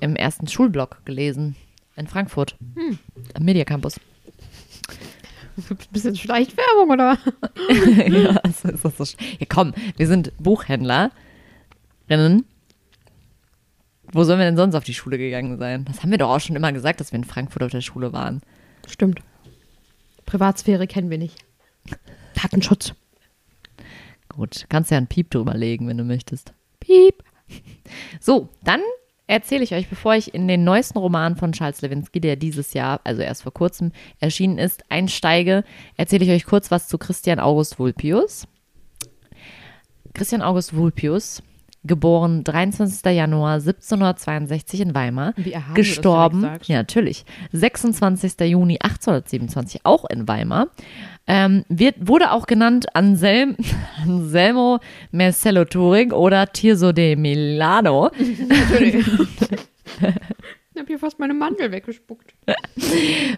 im 0.00 0.16
ersten 0.16 0.46
Schulblock 0.48 1.04
gelesen 1.04 1.56
in 1.96 2.06
Frankfurt, 2.06 2.56
Hm. 2.76 2.98
am 3.34 3.42
Media 3.44 3.64
Campus. 3.64 3.98
Bisschen 5.90 6.16
Schleichwerbung, 6.16 6.90
oder? 6.90 7.18
ja, 8.08 8.34
das 8.42 8.64
ist 8.64 8.84
das 8.84 8.96
so. 8.96 9.16
ja, 9.38 9.46
komm, 9.48 9.74
wir 9.96 10.06
sind 10.06 10.32
Buchhändlerinnen. 10.38 11.12
Wo 14.12 14.24
sollen 14.24 14.38
wir 14.38 14.46
denn 14.46 14.56
sonst 14.56 14.74
auf 14.74 14.84
die 14.84 14.94
Schule 14.94 15.18
gegangen 15.18 15.58
sein? 15.58 15.84
Das 15.84 16.02
haben 16.02 16.10
wir 16.10 16.18
doch 16.18 16.30
auch 16.30 16.40
schon 16.40 16.56
immer 16.56 16.72
gesagt, 16.72 17.00
dass 17.00 17.12
wir 17.12 17.18
in 17.18 17.24
Frankfurt 17.24 17.62
auf 17.62 17.70
der 17.70 17.80
Schule 17.80 18.12
waren. 18.12 18.40
Stimmt. 18.88 19.20
Privatsphäre 20.26 20.86
kennen 20.86 21.10
wir 21.10 21.18
nicht. 21.18 21.38
Datenschutz. 22.34 22.94
Gut, 24.28 24.66
kannst 24.68 24.90
ja 24.90 24.96
einen 24.96 25.06
Piep 25.06 25.30
drüber 25.30 25.54
legen, 25.54 25.88
wenn 25.88 25.98
du 25.98 26.04
möchtest. 26.04 26.52
Piep. 26.80 27.22
So, 28.20 28.48
dann 28.62 28.80
erzähle 29.30 29.62
ich 29.62 29.74
euch, 29.74 29.88
bevor 29.88 30.16
ich 30.16 30.34
in 30.34 30.48
den 30.48 30.64
neuesten 30.64 30.98
Roman 30.98 31.36
von 31.36 31.52
Charles 31.52 31.82
Lewinsky, 31.82 32.20
der 32.20 32.34
dieses 32.34 32.74
Jahr, 32.74 33.00
also 33.04 33.22
erst 33.22 33.44
vor 33.44 33.52
kurzem 33.52 33.92
erschienen 34.18 34.58
ist, 34.58 34.82
einsteige, 34.90 35.62
erzähle 35.96 36.24
ich 36.24 36.30
euch 36.32 36.44
kurz 36.44 36.72
was 36.72 36.88
zu 36.88 36.98
Christian 36.98 37.38
August 37.38 37.78
Vulpius. 37.78 38.48
Christian 40.14 40.42
August 40.42 40.74
Vulpius, 40.74 41.44
geboren 41.84 42.44
23. 42.44 43.04
Januar 43.14 43.54
1762 43.54 44.80
in 44.80 44.94
Weimar, 44.94 45.32
Wie 45.36 45.56
gestorben, 45.74 46.48
ja 46.64 46.76
natürlich, 46.76 47.24
26. 47.52 48.40
Juni 48.40 48.78
1827 48.80 49.80
auch 49.84 50.04
in 50.10 50.28
Weimar, 50.28 50.68
ähm, 51.26 51.64
wird, 51.68 51.96
wurde 52.00 52.32
auch 52.32 52.46
genannt 52.46 52.94
Anselm, 52.94 53.56
Anselmo 54.02 54.80
Marcello 55.10 55.64
Turing 55.64 56.12
oder 56.12 56.52
Tirso 56.52 56.92
de 56.92 57.16
Milano. 57.16 58.10
Natürlich. 58.48 58.96
ich 59.06 60.78
habe 60.78 60.86
hier 60.86 60.98
fast 60.98 61.18
meine 61.18 61.34
Mandel 61.34 61.72
weggespuckt. 61.72 62.34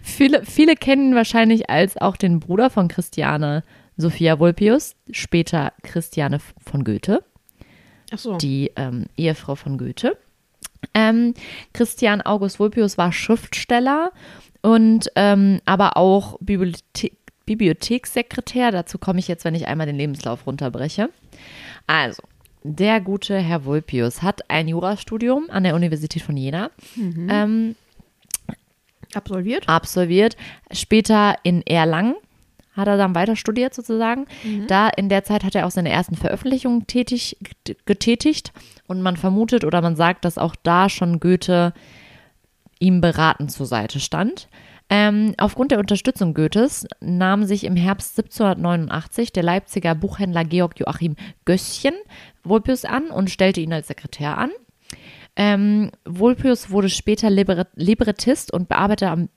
Viele, 0.02 0.44
viele 0.44 0.74
kennen 0.74 1.10
ihn 1.10 1.14
wahrscheinlich 1.14 1.70
als 1.70 1.96
auch 1.96 2.16
den 2.16 2.40
Bruder 2.40 2.70
von 2.70 2.88
Christiane 2.88 3.62
Sophia 3.96 4.38
Vulpius, 4.38 4.96
später 5.10 5.72
Christiane 5.82 6.38
von 6.58 6.82
Goethe. 6.82 7.22
So. 8.16 8.36
die 8.38 8.72
ähm, 8.76 9.06
Ehefrau 9.16 9.54
von 9.54 9.78
Goethe. 9.78 10.16
Ähm, 10.94 11.34
Christian 11.72 12.20
August 12.22 12.58
Vulpius 12.58 12.98
war 12.98 13.12
Schriftsteller 13.12 14.12
und 14.62 15.10
ähm, 15.16 15.60
aber 15.64 15.96
auch 15.96 16.38
Bibliothe 16.40 17.10
Bibliothekssekretär. 17.44 18.70
Dazu 18.70 18.98
komme 18.98 19.18
ich 19.18 19.26
jetzt, 19.26 19.44
wenn 19.44 19.56
ich 19.56 19.66
einmal 19.66 19.86
den 19.86 19.96
Lebenslauf 19.96 20.46
runterbreche. 20.46 21.10
Also, 21.88 22.22
der 22.62 23.00
gute 23.00 23.36
Herr 23.36 23.64
Vulpius 23.64 24.22
hat 24.22 24.48
ein 24.48 24.68
Jurastudium 24.68 25.50
an 25.50 25.64
der 25.64 25.74
Universität 25.74 26.22
von 26.22 26.36
Jena 26.36 26.70
ähm, 26.96 27.74
Absolviert? 29.14 29.68
absolviert. 29.68 30.36
Später 30.70 31.36
in 31.42 31.62
Erlangen 31.66 32.14
hat 32.72 32.88
er 32.88 32.96
dann 32.96 33.14
weiter 33.14 33.36
studiert 33.36 33.74
sozusagen. 33.74 34.26
Da 34.66 34.88
in 34.88 35.08
der 35.08 35.24
Zeit 35.24 35.44
hat 35.44 35.54
er 35.54 35.66
auch 35.66 35.70
seine 35.70 35.90
ersten 35.90 36.16
Veröffentlichungen 36.16 36.86
tätig, 36.86 37.36
getätigt 37.84 38.52
und 38.86 39.02
man 39.02 39.16
vermutet 39.16 39.64
oder 39.64 39.82
man 39.82 39.96
sagt, 39.96 40.24
dass 40.24 40.38
auch 40.38 40.56
da 40.62 40.88
schon 40.88 41.20
Goethe 41.20 41.72
ihm 42.78 43.00
beratend 43.00 43.52
zur 43.52 43.66
Seite 43.66 44.00
stand. 44.00 44.48
Ähm, 44.90 45.34
aufgrund 45.38 45.70
der 45.70 45.78
Unterstützung 45.78 46.34
Goethes 46.34 46.86
nahm 47.00 47.44
sich 47.44 47.64
im 47.64 47.76
Herbst 47.76 48.18
1789 48.18 49.32
der 49.32 49.42
Leipziger 49.42 49.94
Buchhändler 49.94 50.44
Georg 50.44 50.78
Joachim 50.78 51.16
Gösschen 51.46 51.94
Vulpius 52.42 52.84
an 52.84 53.10
und 53.10 53.30
stellte 53.30 53.60
ihn 53.60 53.72
als 53.72 53.88
Sekretär 53.88 54.36
an. 54.36 54.50
Ähm, 55.34 55.92
Vulpius 56.04 56.70
wurde 56.70 56.90
später 56.90 57.30
Librettist 57.30 58.52
und 58.52 58.68
Bearbeiter 58.68 59.10
am 59.10 59.30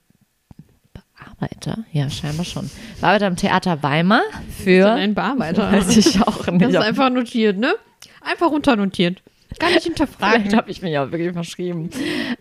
Bearbeiter? 1.26 1.84
Ja, 1.92 2.08
scheinbar 2.10 2.44
schon. 2.44 2.70
Bearbeiter 3.00 3.26
am 3.26 3.36
Theater 3.36 3.82
Weimar 3.82 4.22
für. 4.62 4.90
Ein 4.92 5.14
Bearbeiter. 5.14 5.70
Weiß 5.72 5.96
ich 5.96 6.20
auch 6.22 6.44
Das 6.44 6.54
nicht. 6.54 6.68
ist 6.70 6.76
einfach 6.76 7.10
notiert, 7.10 7.58
ne? 7.58 7.74
Einfach 8.22 8.50
runternotiert. 8.50 9.22
Gar 9.58 9.70
nicht 9.70 9.84
hinterfragen. 9.84 10.42
Vielleicht 10.42 10.56
habe 10.56 10.70
ich 10.70 10.82
mich 10.82 10.98
auch 10.98 11.10
wirklich 11.10 11.32
verschrieben. 11.32 11.90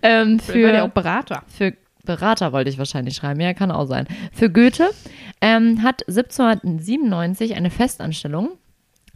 Ähm, 0.01 0.39
Vielleicht 0.39 0.74
war 0.74 0.80
für, 0.82 0.84
auch 0.84 0.89
Berater. 0.89 1.44
für 1.48 1.74
Berater 2.04 2.51
wollte 2.54 2.70
ich 2.70 2.77
wahrscheinlich 2.77 3.15
schreiben. 3.15 3.39
Ja, 3.39 3.54
kann 3.54 3.72
auch 3.72 3.86
sein. 3.86 4.08
Für 4.34 4.50
Goethe 4.50 4.89
ähm, 5.42 5.82
hat 5.82 6.08
1797 6.08 7.56
eine 7.56 7.70
Festanstellung 7.70 8.50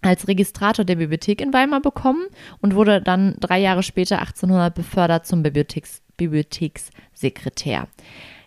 als 0.02 0.28
Registrator 0.28 0.86
der 0.86 0.96
Bibliothek 0.96 1.42
in 1.42 1.52
Weimar 1.54 1.82
bekommen 1.82 2.26
und 2.62 2.74
wurde 2.76 3.02
dann 3.02 3.36
drei 3.40 3.60
Jahre 3.60 3.84
später 3.84 4.20
1800 4.20 4.74
befördert 4.74 5.26
zum 5.28 5.44
Bibliotheks 5.44 6.02
Bibliothekssekretär. 6.18 7.88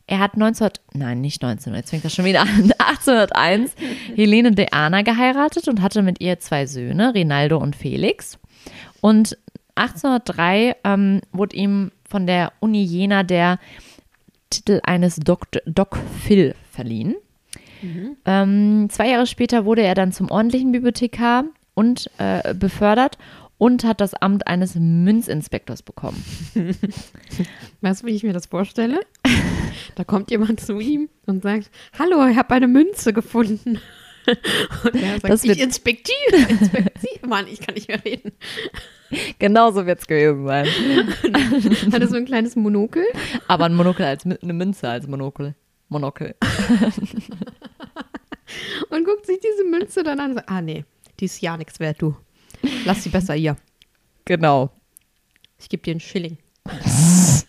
Er 0.07 0.19
hat 0.19 0.37
19, 0.37 0.71
nein, 0.95 1.21
nicht 1.21 1.43
19, 1.43 1.75
jetzt 1.75 1.91
fängt 1.91 2.05
das 2.05 2.15
schon 2.15 2.25
wieder 2.25 2.43
an, 2.43 2.49
1801 2.79 3.75
Helene 4.15 4.53
de 4.53 4.69
Ana 4.71 5.03
geheiratet 5.03 5.69
und 5.69 5.81
hatte 5.81 6.03
mit 6.03 6.21
ihr 6.21 6.39
zwei 6.39 6.67
Söhne, 6.67 7.15
Rinaldo 7.15 7.59
und 7.59 7.77
Felix. 7.77 8.39
Und 9.01 9.39
1803 9.77 10.77
ähm, 10.85 11.21
wurde 11.33 11.57
ihm 11.57 11.93
von 12.09 12.27
der 12.27 12.53
Uni 12.61 12.83
Jena 12.83 13.23
der 13.23 13.59
Titel 14.51 14.81
eines 14.83 15.17
Doc, 15.17 15.47
Doc 15.65 15.99
Phil 16.23 16.55
verliehen. 16.71 17.15
Ähm, 18.27 18.89
zwei 18.91 19.09
Jahre 19.09 19.27
später 19.27 19.65
wurde 19.65 19.83
er 19.83 19.95
dann 19.95 20.13
zum 20.13 20.31
ordentlichen 20.31 20.73
Bibliothekar 20.73 21.45
und 21.75 22.11
äh, 22.19 22.55
befördert 22.55 23.19
und 23.63 23.85
hat 23.85 24.01
das 24.01 24.13
Amt 24.15 24.49
eines 24.49 24.75
Münzinspektors 24.75 25.83
bekommen. 25.85 26.21
Weißt 27.81 28.03
du, 28.03 28.07
wie 28.09 28.11
ich 28.17 28.25
mir 28.25 28.33
das 28.33 28.47
vorstelle? 28.47 28.99
Da 29.95 30.03
kommt 30.03 30.33
jemand 30.33 30.59
zu 30.59 30.81
ihm 30.81 31.09
und 31.27 31.45
sagt, 31.45 31.71
hallo, 31.97 32.27
ich 32.27 32.37
habe 32.37 32.53
eine 32.55 32.67
Münze 32.67 33.13
gefunden. 33.13 33.79
Und 34.85 34.95
er 34.97 35.21
sagt, 35.21 35.29
Das 35.33 35.43
wird- 35.45 35.57
ich 35.59 35.63
inspektiere, 35.63 36.37
inspektiere. 36.49 37.27
Mann, 37.29 37.47
ich 37.47 37.61
kann 37.61 37.75
nicht 37.77 37.87
mehr 37.89 38.05
reden. 38.05 38.33
Genauso 39.39 39.87
wird 39.87 40.01
es 40.01 40.07
gewesen 40.09 40.45
sein. 40.47 40.67
Hat 41.93 42.01
er 42.03 42.09
so 42.09 42.17
ein 42.17 42.25
kleines 42.25 42.57
Monokel? 42.57 43.05
Aber 43.47 43.67
ein 43.67 43.75
Monokel 43.77 44.07
als 44.07 44.25
eine 44.25 44.53
Münze 44.53 44.89
als 44.89 45.07
Monokel. 45.07 45.55
Monokel. 45.89 46.35
und 48.91 49.05
guckt 49.05 49.27
sich 49.27 49.39
diese 49.41 49.65
Münze 49.69 50.03
dann 50.03 50.19
an 50.21 50.31
und 50.31 50.37
sagt, 50.39 50.49
ah 50.51 50.61
nee, 50.63 50.85
die 51.21 51.27
ist 51.27 51.41
ja 51.43 51.57
nichts 51.57 51.79
wert, 51.81 52.01
du. 52.03 52.17
Lass 52.85 53.03
sie 53.03 53.11
besser 53.11 53.35
hier. 53.35 53.57
Genau. 54.25 54.71
Ich 55.59 55.69
gebe 55.69 55.83
dir 55.83 55.93
einen 55.93 56.01
Schilling. 56.01 56.39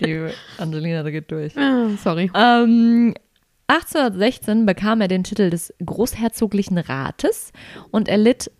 Die 0.00 0.28
Angelina, 0.58 1.02
da 1.02 1.10
geht 1.10 1.30
durch. 1.30 1.56
Ah, 1.56 1.88
sorry. 2.02 2.30
Ähm, 2.34 3.14
1816 3.68 4.66
bekam 4.66 5.00
er 5.00 5.08
den 5.08 5.24
Titel 5.24 5.50
des 5.50 5.72
Großherzoglichen 5.84 6.78
Rates 6.78 7.52
und 7.90 8.08
erlitt 8.08 8.50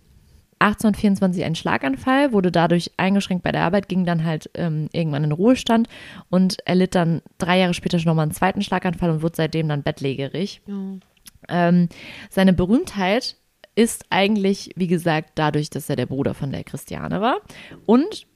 1824 0.61 1.45
einen 1.45 1.57
Schlaganfall, 1.57 2.33
wurde 2.33 2.51
dadurch 2.51 2.93
eingeschränkt 2.97 3.43
bei 3.45 3.53
der 3.53 3.63
Arbeit, 3.63 3.89
ging 3.89 4.05
dann 4.07 4.25
halt 4.25 4.51
ähm, 4.55 4.89
irgendwann 4.93 5.25
in 5.25 5.33
Ruhestand 5.33 5.89
und 6.31 6.67
erlitt 6.67 6.95
dann 6.95 7.21
drei 7.39 7.59
Jahre 7.59 7.75
später 7.75 7.99
schon 7.99 8.09
nochmal 8.09 8.25
einen 8.25 8.33
zweiten 8.33 8.63
Schlaganfall 8.63 9.11
und 9.11 9.23
wurde 9.23 9.37
seitdem 9.37 9.69
dann 9.69 9.83
bettlägerig. 9.83 10.63
Ähm, 11.49 11.89
seine 12.31 12.55
Berühmtheit 12.55 13.37
ist 13.75 14.07
eigentlich, 14.11 14.71
wie 14.77 14.87
gesagt, 14.87 15.33
dadurch, 15.35 15.71
dass 15.71 15.91
er 15.91 15.97
der 15.97 16.07
Bruder 16.07 16.35
von 16.35 16.51
der 16.53 16.65
Christiane 16.65 17.21
war 17.21 17.39
und 17.87 18.27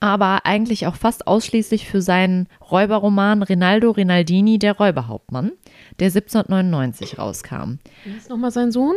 aber 0.00 0.44
eigentlich 0.46 0.88
auch 0.88 0.96
fast 0.96 1.28
ausschließlich 1.28 1.86
für 1.88 2.02
seinen 2.02 2.48
Räuberroman 2.72 3.44
Rinaldo 3.44 3.92
Rinaldini, 3.92 4.58
der 4.58 4.76
Räuberhauptmann, 4.76 5.52
der 6.00 6.08
1799 6.08 7.18
rauskam. 7.18 7.74
Wie 8.04 8.16
ist 8.16 8.28
nochmal 8.28 8.50
sein 8.50 8.72
Sohn? 8.72 8.96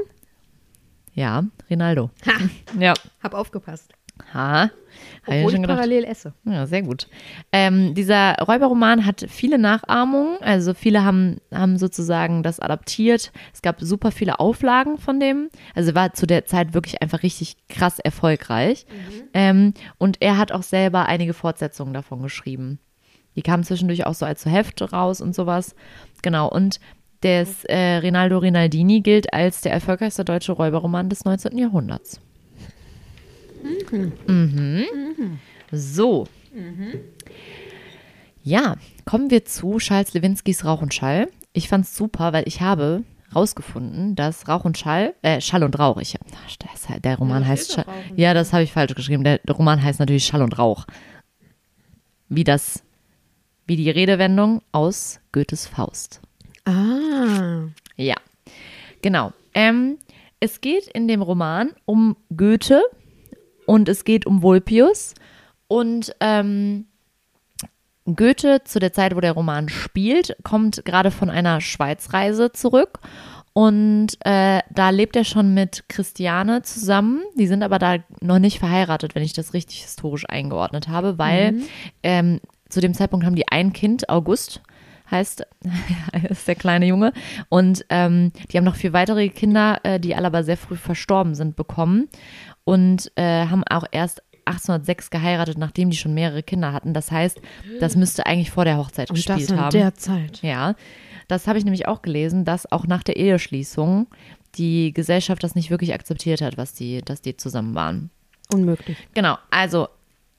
Ja, 1.13 1.44
Rinaldo. 1.70 2.10
Ha, 2.25 2.32
Ja. 2.80 2.94
hab 3.22 3.36
aufgepasst. 3.36 3.94
Ha. 4.34 4.70
Ich 5.28 5.34
Obwohl 5.34 5.54
ich 5.54 5.62
gedacht. 5.62 5.78
parallel 5.78 6.04
esse. 6.06 6.34
Ja, 6.46 6.68
sehr 6.68 6.84
gut. 6.84 7.08
Ähm, 7.52 7.94
dieser 7.96 8.36
Räuberroman 8.36 9.06
hat 9.06 9.26
viele 9.28 9.58
Nachahmungen, 9.58 10.38
also 10.42 10.74
viele 10.74 11.04
haben, 11.04 11.38
haben 11.52 11.78
sozusagen 11.78 12.44
das 12.44 12.60
adaptiert. 12.60 13.32
Es 13.54 13.62
gab 13.62 13.82
super 13.82 14.12
viele 14.12 14.40
Auflagen 14.40 14.98
von 14.98 15.20
dem. 15.20 15.50
Also 15.74 15.96
war 15.96 16.14
zu 16.14 16.28
der 16.28 16.46
Zeit 16.46 16.74
wirklich 16.74 17.02
einfach 17.02 17.24
richtig 17.24 17.58
krass 17.70 18.00
erfolgreich. 18.00 18.86
Ähm, 19.34 19.74
und 19.98 20.18
er 20.22 20.38
hat 20.38 20.52
auch 20.52 20.64
selber 20.64 21.08
einige 21.08 21.34
Fortsetzungen 21.34 21.94
davon 21.94 22.22
geschrieben. 22.22 22.80
Die 23.36 23.42
kamen 23.42 23.64
zwischendurch 23.64 24.06
auch 24.06 24.14
so 24.14 24.26
als 24.26 24.44
so 24.44 24.50
Hefte 24.50 24.92
raus 24.92 25.22
und 25.22 25.36
sowas. 25.36 25.76
Genau. 26.22 26.50
Und 26.50 26.80
des 27.24 27.66
äh, 27.66 27.98
Rinaldo 27.98 28.38
Rinaldini 28.38 29.02
gilt 29.02 29.34
als 29.34 29.62
der 29.62 29.72
erfolgreichste 29.72 30.24
deutsche 30.24 30.52
Räuberroman 30.52 31.10
des 31.10 31.26
19. 31.26 31.58
Jahrhunderts. 31.58 32.22
Mhm. 34.28 35.40
So. 35.72 36.28
Ja, 38.44 38.76
kommen 39.06 39.32
wir 39.32 39.46
zu 39.46 39.78
Charles 39.80 40.14
Lewinsky's 40.14 40.66
Rauch 40.66 40.82
und 40.82 40.94
Schall. 40.94 41.30
Ich 41.54 41.68
fand's 41.68 41.96
super, 41.96 42.34
weil 42.34 42.48
ich 42.48 42.62
habe 42.62 43.04
rausgefunden, 43.36 44.16
dass 44.16 44.48
Rauch 44.48 44.66
und 44.66 44.78
Schall, 44.78 45.14
äh, 45.22 45.42
Schall 45.42 45.64
und 45.64 45.78
Rauch, 45.78 45.98
ich, 45.98 46.16
das 46.60 46.90
halt, 46.90 47.04
der 47.04 47.18
Roman 47.18 47.42
da 47.42 47.50
heißt 47.50 47.74
Schall, 47.74 47.86
ja, 48.16 48.34
das 48.34 48.54
habe 48.54 48.64
ich 48.64 48.72
falsch 48.72 48.96
geschrieben, 48.96 49.24
der, 49.24 49.40
der 49.40 49.56
Roman 49.56 49.82
heißt 49.82 50.00
natürlich 50.00 50.26
Schall 50.26 50.42
und 50.42 50.58
Rauch. 50.58 50.86
Wie 52.30 52.44
das, 52.44 52.84
wie 53.68 53.76
die 53.76 53.90
Redewendung 53.90 54.62
aus 54.72 55.20
Goethes 55.32 55.68
Faust. 55.68 56.22
Ah. 56.66 57.68
Ja, 57.98 58.16
genau. 59.02 59.34
Ähm, 59.54 59.98
es 60.40 60.62
geht 60.62 60.88
in 60.88 61.08
dem 61.08 61.22
Roman 61.22 61.72
um 61.86 62.16
Goethe 62.36 62.82
und 63.66 63.90
es 63.90 64.04
geht 64.04 64.26
um 64.26 64.42
Vulpius. 64.42 65.14
Und 65.68 66.16
ähm, 66.20 66.86
Goethe, 68.06 68.62
zu 68.66 68.80
der 68.80 68.94
Zeit, 68.94 69.16
wo 69.16 69.20
der 69.20 69.32
Roman 69.32 69.68
spielt, 69.70 70.36
kommt 70.44 70.86
gerade 70.86 71.10
von 71.10 71.30
einer 71.30 71.60
Schweizreise 71.60 72.52
zurück 72.52 73.00
Und 73.54 74.18
äh, 74.26 74.60
da 74.70 74.90
lebt 74.90 75.16
er 75.16 75.24
schon 75.24 75.54
mit 75.54 75.86
Christiane 75.88 76.62
zusammen. 76.62 77.22
Die 77.40 77.48
sind 77.48 77.64
aber 77.64 77.80
da 77.80 77.98
noch 78.20 78.38
nicht 78.38 78.60
verheiratet, 78.60 79.16
wenn 79.16 79.24
ich 79.24 79.32
das 79.34 79.54
richtig 79.54 79.82
historisch 79.82 80.26
eingeordnet 80.28 80.90
habe, 80.90 81.18
weil 81.18 81.54
Mhm. 81.54 81.64
ähm, 82.04 82.40
zu 82.68 82.82
dem 82.82 82.94
Zeitpunkt 82.94 83.26
haben 83.26 83.36
die 83.36 83.48
ein 83.48 83.72
Kind, 83.72 84.10
August 84.10 84.62
heißt, 85.10 85.46
ist 86.30 86.48
der 86.48 86.56
kleine 86.56 86.86
Junge. 86.86 87.14
Und 87.50 87.86
ähm, 87.90 88.32
die 88.52 88.58
haben 88.58 88.64
noch 88.66 88.76
vier 88.76 88.94
weitere 88.94 89.30
Kinder, 89.30 89.80
äh, 89.84 90.00
die 90.00 90.16
alle 90.16 90.28
aber 90.28 90.44
sehr 90.44 90.58
früh 90.58 90.76
verstorben 90.76 91.36
sind, 91.36 91.56
bekommen. 91.56 92.08
Und 92.64 93.12
äh, 93.16 93.46
haben 93.46 93.64
auch 93.70 93.86
erst 93.92 94.22
1806 94.46 95.10
geheiratet, 95.10 95.58
nachdem 95.58 95.90
die 95.90 95.98
schon 95.98 96.14
mehrere 96.14 96.44
Kinder 96.44 96.72
hatten. 96.74 96.94
Das 96.94 97.12
heißt, 97.12 97.42
das 97.80 97.96
müsste 97.96 98.26
eigentlich 98.26 98.52
vor 98.52 98.66
der 98.66 98.78
Hochzeit 98.78 99.10
Und 99.10 99.16
gespielt 99.16 99.42
das 99.42 99.50
in 99.50 99.60
haben. 99.60 99.72
der 99.72 99.96
Zeit. 99.96 100.42
Ja, 100.42 100.76
das 101.28 101.48
habe 101.48 101.58
ich 101.58 101.66
nämlich 101.66 101.88
auch 101.88 102.02
gelesen, 102.02 102.46
dass 102.46 102.72
auch 102.72 102.86
nach 102.86 103.04
der 103.04 103.18
Eheschließung 103.18 104.08
die 104.56 104.94
Gesellschaft 104.94 105.44
das 105.44 105.56
nicht 105.56 105.70
wirklich 105.70 105.94
akzeptiert 105.94 106.42
hat, 106.42 106.58
was 106.58 106.74
die, 106.74 107.02
dass 107.02 107.22
die 107.22 107.36
zusammen 107.36 107.76
waren. 107.76 108.10
Unmöglich. 108.54 108.98
Genau, 109.14 109.38
also 109.50 109.88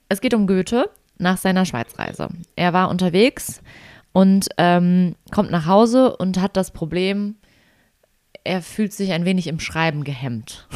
es 0.09 0.21
geht 0.21 0.33
um 0.33 0.47
Goethe 0.47 0.89
nach 1.17 1.37
seiner 1.37 1.65
Schweizreise. 1.65 2.29
Er 2.55 2.73
war 2.73 2.89
unterwegs 2.89 3.61
und 4.13 4.49
ähm, 4.57 5.15
kommt 5.31 5.51
nach 5.51 5.65
Hause 5.65 6.15
und 6.17 6.39
hat 6.41 6.57
das 6.57 6.71
Problem, 6.71 7.35
er 8.43 8.61
fühlt 8.61 8.93
sich 8.93 9.11
ein 9.11 9.25
wenig 9.25 9.47
im 9.47 9.59
Schreiben 9.59 10.03
gehemmt. 10.03 10.67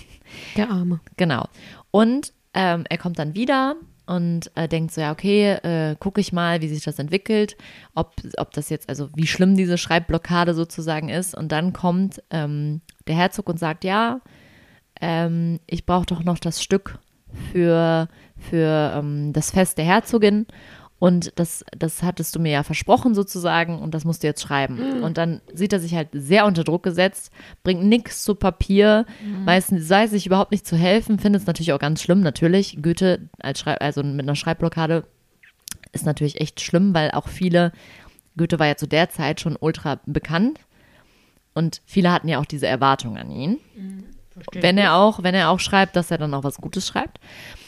Der 0.56 0.70
Arme. 0.70 1.00
Genau. 1.16 1.48
Und 1.90 2.32
ähm, 2.54 2.84
er 2.88 2.98
kommt 2.98 3.18
dann 3.18 3.34
wieder 3.34 3.76
und 4.06 4.50
äh, 4.54 4.68
denkt 4.68 4.92
so, 4.92 5.00
ja, 5.00 5.12
okay, 5.12 5.52
äh, 5.52 5.96
gucke 5.98 6.20
ich 6.20 6.32
mal, 6.32 6.60
wie 6.60 6.68
sich 6.68 6.84
das 6.84 6.98
entwickelt, 6.98 7.56
ob, 7.94 8.14
ob 8.38 8.52
das 8.52 8.70
jetzt, 8.70 8.88
also 8.88 9.08
wie 9.14 9.26
schlimm 9.26 9.56
diese 9.56 9.78
Schreibblockade 9.78 10.54
sozusagen 10.54 11.08
ist. 11.08 11.36
Und 11.36 11.52
dann 11.52 11.72
kommt 11.72 12.22
ähm, 12.30 12.80
der 13.06 13.16
Herzog 13.16 13.48
und 13.48 13.58
sagt, 13.58 13.84
ja, 13.84 14.20
ähm, 15.00 15.58
ich 15.66 15.86
brauche 15.86 16.06
doch 16.06 16.22
noch 16.22 16.38
das 16.38 16.62
Stück 16.62 16.98
für, 17.52 18.08
für 18.38 18.92
ähm, 18.96 19.32
das 19.32 19.50
Fest 19.50 19.78
der 19.78 19.84
Herzogin. 19.84 20.46
Und 20.98 21.32
das, 21.36 21.62
das 21.76 22.02
hattest 22.02 22.34
du 22.34 22.40
mir 22.40 22.52
ja 22.52 22.62
versprochen 22.62 23.14
sozusagen 23.14 23.78
und 23.80 23.92
das 23.92 24.06
musst 24.06 24.22
du 24.22 24.28
jetzt 24.28 24.40
schreiben. 24.40 24.78
Und 25.02 25.18
dann 25.18 25.42
sieht 25.52 25.74
er 25.74 25.80
sich 25.80 25.94
halt 25.94 26.08
sehr 26.12 26.46
unter 26.46 26.64
Druck 26.64 26.82
gesetzt, 26.82 27.30
bringt 27.64 27.84
nichts 27.84 28.22
zu 28.22 28.34
Papier, 28.34 29.04
weiß, 29.44 29.72
weiß 29.72 30.10
sich 30.10 30.26
überhaupt 30.26 30.52
nicht 30.52 30.66
zu 30.66 30.74
helfen, 30.76 31.18
findet 31.18 31.42
es 31.42 31.46
natürlich 31.46 31.74
auch 31.74 31.78
ganz 31.78 32.02
schlimm, 32.02 32.20
natürlich. 32.20 32.78
Goethe 32.80 33.28
als 33.38 33.60
Schrei 33.60 33.76
also 33.78 34.02
mit 34.02 34.22
einer 34.22 34.36
Schreibblockade 34.36 35.04
ist 35.92 36.06
natürlich 36.06 36.40
echt 36.40 36.60
schlimm, 36.60 36.94
weil 36.94 37.10
auch 37.10 37.28
viele, 37.28 37.72
Goethe 38.38 38.58
war 38.58 38.66
ja 38.66 38.76
zu 38.76 38.86
der 38.88 39.10
Zeit 39.10 39.40
schon 39.40 39.56
ultra 39.60 40.00
bekannt 40.06 40.60
und 41.52 41.82
viele 41.84 42.10
hatten 42.10 42.28
ja 42.28 42.38
auch 42.38 42.46
diese 42.46 42.66
Erwartung 42.66 43.18
an 43.18 43.30
ihn. 43.30 43.58
Wenn 44.52 44.78
er 44.78 44.96
auch, 44.96 45.22
wenn 45.22 45.34
er 45.34 45.50
auch 45.50 45.60
schreibt, 45.60 45.96
dass 45.96 46.10
er 46.10 46.18
dann 46.18 46.34
auch 46.34 46.44
was 46.44 46.56
Gutes 46.56 46.86
schreibt. 46.86 47.18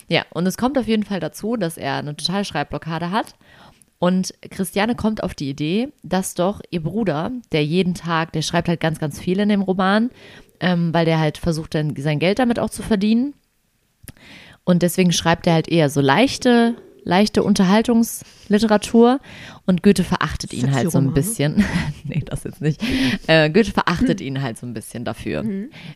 Ja, 0.09 0.25
und 0.31 0.47
es 0.47 0.57
kommt 0.57 0.79
auf 0.79 0.89
jeden 0.89 1.05
Fall 1.05 1.21
dazu, 1.21 1.57
dass 1.57 1.77
er 1.77 1.97
eine 1.97 2.17
total 2.17 2.45
Schreibblockade 2.45 3.11
hat. 3.11 3.35
Und 3.99 4.33
Christiane 4.51 4.95
kommt 4.95 5.23
auf 5.23 5.35
die 5.35 5.51
Idee, 5.51 5.89
dass 6.03 6.35
doch 6.35 6.61
ihr 6.71 6.83
Bruder, 6.83 7.33
der 7.53 7.65
jeden 7.65 7.95
Tag, 7.95 8.33
der 8.33 8.43
schreibt 8.43 8.69
halt 8.69 8.81
ganz, 8.81 8.99
ganz 9.01 9.19
viel 9.19 9.41
in 9.41 9.49
dem 9.49 9.63
Roman, 9.63 10.11
ähm, 10.61 10.95
weil 10.95 11.05
der 11.05 11.19
halt 11.19 11.37
versucht, 11.39 11.75
dann 11.75 11.95
sein 11.97 12.21
Geld 12.21 12.39
damit 12.39 12.59
auch 12.59 12.71
zu 12.71 12.83
verdienen. 12.83 13.35
Und 14.65 14.83
deswegen 14.83 15.13
schreibt 15.13 15.47
er 15.47 15.55
halt 15.55 15.69
eher 15.69 15.91
so 15.91 16.01
leichte, 16.01 16.77
leichte 17.03 17.43
Unterhaltungsliteratur. 17.43 19.19
Und 19.67 19.83
Goethe 19.83 20.05
verachtet 20.05 20.53
ihn 20.53 20.73
halt 20.73 20.93
so 20.93 20.99
ein 20.99 21.13
bisschen. 21.13 21.65
nee, 22.05 22.23
das 22.25 22.45
jetzt 22.45 22.61
nicht. 22.61 22.81
Äh, 23.27 23.51
Goethe 23.51 23.73
verachtet 23.73 24.21
ihn 24.21 24.43
halt 24.43 24.59
so 24.59 24.67
ein 24.67 24.75
bisschen 24.75 25.05
dafür. 25.05 25.43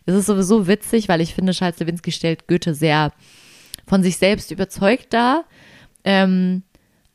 Es 0.05 0.15
ist 0.15 0.25
sowieso 0.25 0.67
witzig, 0.67 1.07
weil 1.07 1.21
ich 1.21 1.33
finde, 1.33 1.53
Charles 1.53 1.79
Lewinsky 1.79 2.11
stellt 2.11 2.47
Goethe 2.47 2.73
sehr 2.73 3.13
von 3.87 4.03
sich 4.03 4.17
selbst 4.17 4.51
überzeugt 4.51 5.13
dar. 5.13 5.45
Ähm, 6.03 6.63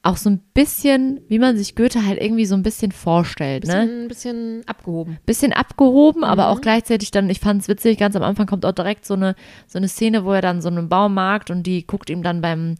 auch 0.02 0.16
so 0.16 0.30
ein 0.30 0.38
bisschen, 0.54 1.20
wie 1.28 1.38
man 1.40 1.58
sich 1.58 1.74
Goethe 1.74 2.06
halt 2.06 2.20
irgendwie 2.22 2.46
so 2.46 2.54
ein 2.54 2.62
bisschen 2.62 2.92
vorstellt, 2.92 3.66
ne? 3.66 3.74
Bisschen, 3.74 4.02
ein 4.04 4.08
bisschen 4.08 4.62
abgehoben. 4.66 5.18
bisschen 5.26 5.52
abgehoben, 5.52 6.24
aber 6.24 6.48
auch 6.48 6.60
gleichzeitig 6.60 7.10
dann, 7.10 7.28
ich 7.28 7.40
fand 7.40 7.62
es 7.62 7.68
witzig, 7.68 7.98
ganz 7.98 8.14
am 8.16 8.22
Anfang 8.22 8.46
kommt 8.46 8.64
auch 8.64 8.72
direkt 8.72 9.04
so 9.04 9.14
eine, 9.14 9.34
so 9.66 9.76
eine 9.76 9.88
Szene, 9.88 10.24
wo 10.24 10.32
er 10.32 10.40
dann 10.40 10.62
so 10.62 10.68
einen 10.68 10.88
Baumarkt 10.88 11.50
und 11.50 11.64
die 11.64 11.86
guckt 11.86 12.10
ihm 12.10 12.22
dann 12.22 12.40
beim 12.40 12.76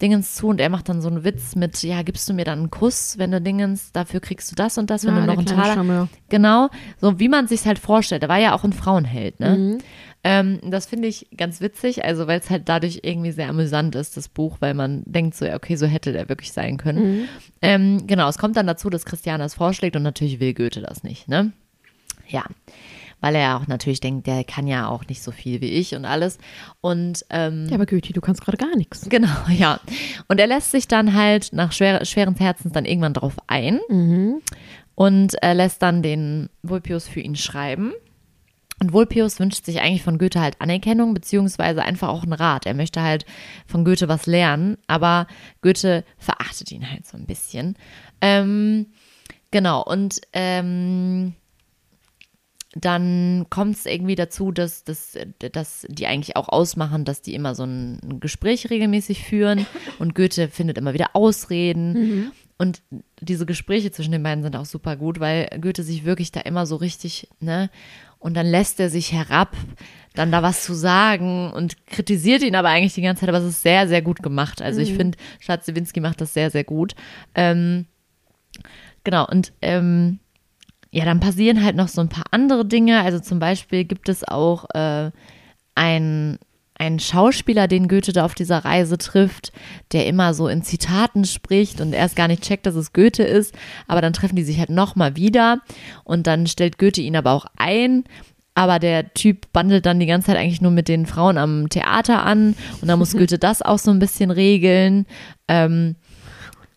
Dingens 0.00 0.34
zu 0.36 0.48
und 0.48 0.60
er 0.60 0.68
macht 0.70 0.88
dann 0.88 1.02
so 1.02 1.08
einen 1.08 1.24
Witz 1.24 1.56
mit, 1.56 1.82
ja, 1.82 2.02
gibst 2.02 2.28
du 2.28 2.32
mir 2.32 2.44
dann 2.44 2.60
einen 2.60 2.70
Kuss, 2.70 3.18
wenn 3.18 3.32
du 3.32 3.40
Dingens, 3.40 3.92
dafür 3.92 4.20
kriegst 4.20 4.50
du 4.50 4.54
das 4.54 4.78
und 4.78 4.88
das, 4.88 5.04
wenn 5.04 5.14
Ah, 5.14 5.20
du 5.20 5.26
noch 5.26 5.38
einen 5.38 5.46
Taler. 5.46 5.74
Charmeur. 5.74 6.08
Genau, 6.28 6.68
so 7.00 7.18
wie 7.18 7.28
man 7.28 7.48
sich 7.48 7.66
halt 7.66 7.78
vorstellt. 7.80 8.22
Er 8.22 8.28
war 8.28 8.38
ja 8.38 8.54
auch 8.54 8.64
ein 8.64 8.72
Frauenheld, 8.72 9.40
ne? 9.40 9.56
Mhm. 9.58 9.78
Ähm, 10.24 10.60
das 10.62 10.86
finde 10.86 11.08
ich 11.08 11.26
ganz 11.36 11.60
witzig, 11.60 12.04
also 12.04 12.28
weil 12.28 12.38
es 12.38 12.48
halt 12.48 12.68
dadurch 12.68 13.00
irgendwie 13.02 13.32
sehr 13.32 13.48
amüsant 13.48 13.94
ist, 13.96 14.16
das 14.16 14.28
Buch, 14.28 14.58
weil 14.60 14.72
man 14.74 15.02
denkt 15.04 15.34
so, 15.34 15.44
ja, 15.44 15.56
okay, 15.56 15.74
so 15.74 15.86
hätte 15.86 16.12
der 16.12 16.28
wirklich 16.28 16.52
sein 16.52 16.76
können. 16.76 17.28
Ähm, 17.60 18.06
genau, 18.06 18.28
es 18.28 18.38
kommt 18.38 18.56
dann 18.56 18.66
dazu, 18.68 18.88
dass 18.88 19.04
Christiane 19.04 19.42
es 19.44 19.54
vorschlägt 19.54 19.96
und 19.96 20.04
natürlich 20.04 20.38
will 20.38 20.54
Goethe 20.54 20.80
das 20.80 21.02
nicht, 21.02 21.26
ne? 21.28 21.52
Ja, 22.28 22.44
weil 23.20 23.34
er 23.34 23.56
auch 23.56 23.66
natürlich 23.66 24.00
denkt, 24.00 24.26
der 24.26 24.44
kann 24.44 24.66
ja 24.66 24.88
auch 24.88 25.06
nicht 25.06 25.22
so 25.22 25.30
viel 25.32 25.60
wie 25.60 25.70
ich 25.72 25.94
und 25.94 26.04
alles. 26.04 26.38
Und 26.80 27.24
ähm, 27.30 27.66
Ja, 27.68 27.74
aber 27.74 27.86
Goethe, 27.86 28.12
du 28.12 28.20
kannst 28.20 28.42
gerade 28.44 28.58
gar 28.58 28.76
nichts. 28.76 29.08
Genau, 29.08 29.28
ja. 29.48 29.80
Und 30.28 30.38
er 30.38 30.46
lässt 30.46 30.70
sich 30.70 30.86
dann 30.88 31.14
halt 31.14 31.52
nach 31.52 31.72
schwer, 31.72 32.04
schweren 32.04 32.34
Herzens 32.36 32.72
dann 32.72 32.84
irgendwann 32.84 33.14
drauf 33.14 33.34
ein 33.48 33.80
und 34.94 35.42
äh, 35.42 35.52
lässt 35.52 35.82
dann 35.82 36.02
den 36.02 36.48
Vulpius 36.62 37.08
für 37.08 37.20
ihn 37.20 37.36
schreiben. 37.36 37.92
Und 38.82 38.92
Vulpius 38.92 39.38
wünscht 39.38 39.64
sich 39.64 39.80
eigentlich 39.80 40.02
von 40.02 40.18
Goethe 40.18 40.40
halt 40.40 40.60
Anerkennung, 40.60 41.14
beziehungsweise 41.14 41.84
einfach 41.84 42.08
auch 42.08 42.24
einen 42.24 42.32
Rat. 42.32 42.66
Er 42.66 42.74
möchte 42.74 43.00
halt 43.00 43.24
von 43.64 43.84
Goethe 43.84 44.08
was 44.08 44.26
lernen, 44.26 44.76
aber 44.88 45.28
Goethe 45.60 46.02
verachtet 46.18 46.72
ihn 46.72 46.90
halt 46.90 47.06
so 47.06 47.16
ein 47.16 47.24
bisschen. 47.24 47.76
Ähm, 48.20 48.86
genau, 49.52 49.84
und 49.84 50.20
ähm, 50.32 51.34
dann 52.74 53.46
kommt 53.50 53.76
es 53.76 53.86
irgendwie 53.86 54.16
dazu, 54.16 54.50
dass, 54.50 54.82
dass, 54.82 55.16
dass 55.52 55.86
die 55.88 56.08
eigentlich 56.08 56.34
auch 56.34 56.48
ausmachen, 56.48 57.04
dass 57.04 57.22
die 57.22 57.36
immer 57.36 57.54
so 57.54 57.62
ein 57.62 58.18
Gespräch 58.18 58.68
regelmäßig 58.68 59.22
führen 59.22 59.64
und 60.00 60.16
Goethe 60.16 60.48
findet 60.48 60.76
immer 60.76 60.92
wieder 60.92 61.10
Ausreden. 61.14 62.32
Und 62.58 62.82
diese 63.20 63.46
Gespräche 63.46 63.92
zwischen 63.92 64.12
den 64.12 64.24
beiden 64.24 64.42
sind 64.42 64.56
auch 64.56 64.66
super 64.66 64.96
gut, 64.96 65.20
weil 65.20 65.48
Goethe 65.60 65.84
sich 65.84 66.04
wirklich 66.04 66.32
da 66.32 66.40
immer 66.40 66.66
so 66.66 66.76
richtig, 66.76 67.28
ne, 67.38 67.70
und 68.22 68.34
dann 68.34 68.46
lässt 68.46 68.80
er 68.80 68.88
sich 68.88 69.12
herab, 69.12 69.56
dann 70.14 70.30
da 70.30 70.42
was 70.42 70.64
zu 70.64 70.74
sagen 70.74 71.50
und 71.52 71.86
kritisiert 71.86 72.42
ihn 72.42 72.54
aber 72.54 72.68
eigentlich 72.68 72.94
die 72.94 73.02
ganze 73.02 73.20
Zeit, 73.20 73.28
aber 73.28 73.38
es 73.38 73.44
ist 73.44 73.62
sehr, 73.62 73.88
sehr 73.88 74.02
gut 74.02 74.22
gemacht. 74.22 74.62
Also 74.62 74.80
ich 74.80 74.94
finde, 74.94 75.18
Schatzewinski 75.40 76.00
macht 76.00 76.20
das 76.20 76.34
sehr, 76.34 76.50
sehr 76.50 76.64
gut. 76.64 76.94
Ähm, 77.34 77.86
genau, 79.04 79.26
und 79.26 79.52
ähm, 79.62 80.20
ja, 80.90 81.04
dann 81.04 81.20
passieren 81.20 81.64
halt 81.64 81.76
noch 81.76 81.88
so 81.88 82.00
ein 82.02 82.10
paar 82.10 82.26
andere 82.30 82.66
Dinge. 82.66 83.02
Also 83.02 83.18
zum 83.18 83.38
Beispiel 83.38 83.84
gibt 83.84 84.08
es 84.08 84.26
auch 84.26 84.66
äh, 84.74 85.10
ein 85.74 86.38
einen 86.74 86.98
Schauspieler, 86.98 87.68
den 87.68 87.88
Goethe 87.88 88.12
da 88.12 88.24
auf 88.24 88.34
dieser 88.34 88.64
Reise 88.64 88.98
trifft, 88.98 89.52
der 89.92 90.06
immer 90.06 90.34
so 90.34 90.48
in 90.48 90.62
Zitaten 90.62 91.24
spricht 91.24 91.80
und 91.80 91.92
erst 91.92 92.16
gar 92.16 92.28
nicht 92.28 92.42
checkt, 92.42 92.66
dass 92.66 92.74
es 92.74 92.92
Goethe 92.92 93.22
ist, 93.22 93.54
aber 93.86 94.00
dann 94.00 94.12
treffen 94.12 94.36
die 94.36 94.42
sich 94.42 94.58
halt 94.58 94.70
nochmal 94.70 95.16
wieder 95.16 95.60
und 96.04 96.26
dann 96.26 96.46
stellt 96.46 96.78
Goethe 96.78 97.00
ihn 97.00 97.16
aber 97.16 97.32
auch 97.32 97.46
ein, 97.56 98.04
aber 98.54 98.78
der 98.78 99.14
Typ 99.14 99.52
bandelt 99.52 99.86
dann 99.86 100.00
die 100.00 100.06
ganze 100.06 100.26
Zeit 100.28 100.36
eigentlich 100.36 100.60
nur 100.60 100.72
mit 100.72 100.88
den 100.88 101.06
Frauen 101.06 101.38
am 101.38 101.68
Theater 101.68 102.24
an 102.24 102.54
und 102.80 102.88
dann 102.88 102.98
muss 102.98 103.12
Goethe 103.16 103.38
das 103.38 103.62
auch 103.62 103.78
so 103.78 103.90
ein 103.90 103.98
bisschen 103.98 104.30
regeln. 104.30 105.06
Ähm, 105.48 105.96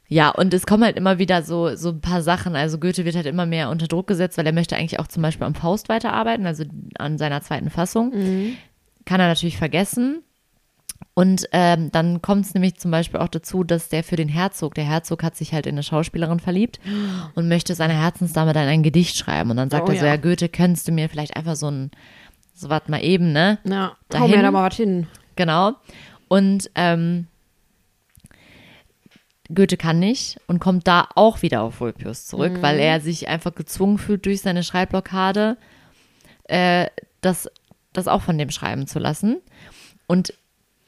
ja, 0.08 0.29
und 0.29 0.53
es 0.53 0.67
kommen 0.67 0.84
halt 0.84 0.97
immer 0.97 1.17
wieder 1.17 1.41
so, 1.41 1.75
so 1.75 1.89
ein 1.89 1.99
paar 1.99 2.21
Sachen. 2.21 2.55
Also 2.55 2.77
Goethe 2.77 3.05
wird 3.05 3.15
halt 3.15 3.25
immer 3.25 3.47
mehr 3.47 3.69
unter 3.69 3.88
Druck 3.88 4.08
gesetzt, 4.08 4.38
weil 4.38 4.45
er 4.45 4.53
möchte 4.53 4.75
eigentlich 4.75 4.99
auch 4.99 5.08
zum 5.08 5.23
Beispiel 5.23 5.47
am 5.47 5.55
Faust 5.55 5.89
weiterarbeiten, 5.89 6.45
also 6.45 6.63
an 6.99 7.17
seiner 7.17 7.41
zweiten 7.41 7.71
Fassung. 7.71 8.13
Kann 9.06 9.20
er 9.20 9.28
natürlich 9.28 9.58
vergessen. 9.58 10.22
Und 11.13 11.48
ähm, 11.54 11.91
dann 11.91 12.22
kommt 12.22 12.46
es 12.46 12.54
nämlich 12.54 12.76
zum 12.78 12.91
Beispiel 12.91 13.20
auch 13.20 13.28
dazu, 13.30 13.63
dass 13.63 13.88
der 13.89 14.04
für 14.04 14.15
den 14.18 14.28
Herzog, 14.28 14.74
der 14.76 14.84
Herzog 14.86 15.24
hat 15.24 15.36
sich 15.38 15.54
halt 15.54 15.65
in 15.65 15.76
eine 15.76 15.84
Schauspielerin 15.84 16.39
verliebt 16.39 16.80
und 17.36 17.48
möchte 17.48 17.74
seiner 17.76 17.94
Herzensdame 17.94 18.52
dann 18.54 18.68
ein 18.68 18.84
Gedicht 18.84 19.15
schreiben. 19.18 19.52
Und 19.52 19.58
dann 19.58 19.70
sagt 19.70 19.88
Oh 19.88 19.91
er 19.91 19.98
so, 20.00 20.06
ja. 20.06 20.12
ja, 20.15 20.18
Goethe, 20.18 20.50
könntest 20.50 20.88
du 20.88 20.91
mir 20.91 21.08
vielleicht 21.10 21.36
einfach 21.38 21.56
so 21.56 21.70
ein, 21.72 21.91
so 22.54 22.70
was 22.70 22.88
mal 22.88 23.04
eben, 23.04 23.32
ne? 23.32 23.60
Ja, 23.63 23.89
hau 24.13 24.20
Dahin. 24.20 24.32
mir 24.32 24.41
da 24.41 24.52
mal 24.52 24.70
was 24.70 24.76
hin. 24.78 25.08
Genau. 25.38 25.74
Und 26.28 26.70
ähm, 26.76 27.28
Goethe 29.54 29.78
kann 29.78 30.00
nicht 30.00 30.39
und 30.48 30.60
kommt 30.60 30.88
da 30.88 31.08
auch 31.15 31.41
wieder 31.44 31.62
auf 31.62 31.80
Vulpius 31.80 32.26
zurück, 32.26 32.54
Mhm. 32.54 32.62
weil 32.62 32.80
er 32.80 33.00
sich 33.00 33.28
einfach 33.28 33.54
gezwungen 33.54 34.00
fühlt, 34.00 34.26
durch 34.26 34.41
seine 34.41 34.63
Schreibblockade 34.63 35.58
äh, 36.46 36.88
das, 37.22 37.50
das 37.97 38.08
auch 38.08 38.21
von 38.21 38.38
dem 38.38 38.51
schreiben 38.51 38.88
zu 38.88 38.99
lassen. 38.99 39.38
Und 40.08 40.34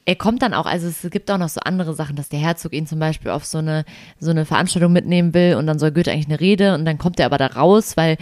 er 0.08 0.16
kommt 0.16 0.40
dann 0.40 0.54
auch, 0.54 0.64
also 0.64 0.86
es 0.86 1.10
gibt 1.10 1.30
auch 1.30 1.36
noch 1.36 1.50
so 1.50 1.60
andere 1.60 1.92
Sachen, 1.92 2.16
dass 2.16 2.30
der 2.30 2.38
Herzog 2.38 2.72
ihn 2.72 2.86
zum 2.86 2.98
Beispiel 2.98 3.30
auf 3.30 3.44
so 3.44 3.58
eine, 3.58 3.84
so 4.18 4.30
eine 4.30 4.46
Veranstaltung 4.46 4.90
mitnehmen 4.90 5.34
will 5.34 5.56
und 5.56 5.66
dann 5.66 5.78
soll 5.78 5.90
Goethe 5.92 6.10
eigentlich 6.10 6.28
eine 6.28 6.40
Rede 6.40 6.74
und 6.74 6.86
dann 6.86 6.96
kommt 6.96 7.20
er 7.20 7.26
aber 7.26 7.36
da 7.36 7.48
raus, 7.48 7.98
weil 7.98 8.16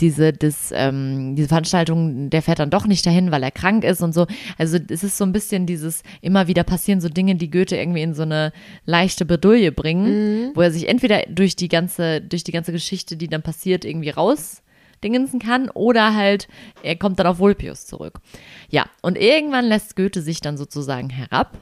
diese, 0.00 0.32
das, 0.32 0.72
ähm, 0.74 1.36
diese 1.36 1.46
Veranstaltung, 1.46 2.28
der 2.28 2.42
fährt 2.42 2.58
dann 2.58 2.70
doch 2.70 2.88
nicht 2.88 3.06
dahin, 3.06 3.30
weil 3.30 3.44
er 3.44 3.52
krank 3.52 3.84
ist 3.84 4.02
und 4.02 4.14
so. 4.14 4.26
Also 4.58 4.78
es 4.88 5.04
ist 5.04 5.16
so 5.16 5.24
ein 5.24 5.30
bisschen 5.30 5.64
dieses, 5.64 6.02
immer 6.22 6.48
wieder 6.48 6.64
passieren 6.64 7.00
so 7.00 7.08
Dinge, 7.08 7.36
die 7.36 7.52
Goethe 7.52 7.76
irgendwie 7.76 8.02
in 8.02 8.12
so 8.12 8.22
eine 8.22 8.52
leichte 8.84 9.24
Bredouille 9.24 9.70
bringen, 9.70 10.50
wo 10.56 10.62
er 10.62 10.72
sich 10.72 10.88
entweder 10.88 11.22
durch 11.28 11.54
die 11.54 11.68
ganze, 11.68 12.20
durch 12.20 12.42
die 12.42 12.52
ganze 12.52 12.72
Geschichte, 12.72 13.16
die 13.16 13.28
dann 13.28 13.42
passiert, 13.42 13.84
irgendwie 13.84 14.10
raus 14.10 14.64
dingensen 15.02 15.40
kann 15.40 15.68
oder 15.70 16.14
halt 16.14 16.48
er 16.82 16.96
kommt 16.96 17.18
dann 17.18 17.26
auf 17.26 17.38
Vulpius 17.38 17.86
zurück. 17.86 18.20
Ja, 18.68 18.86
und 19.02 19.16
irgendwann 19.16 19.66
lässt 19.66 19.96
Goethe 19.96 20.22
sich 20.22 20.40
dann 20.40 20.56
sozusagen 20.56 21.10
herab 21.10 21.58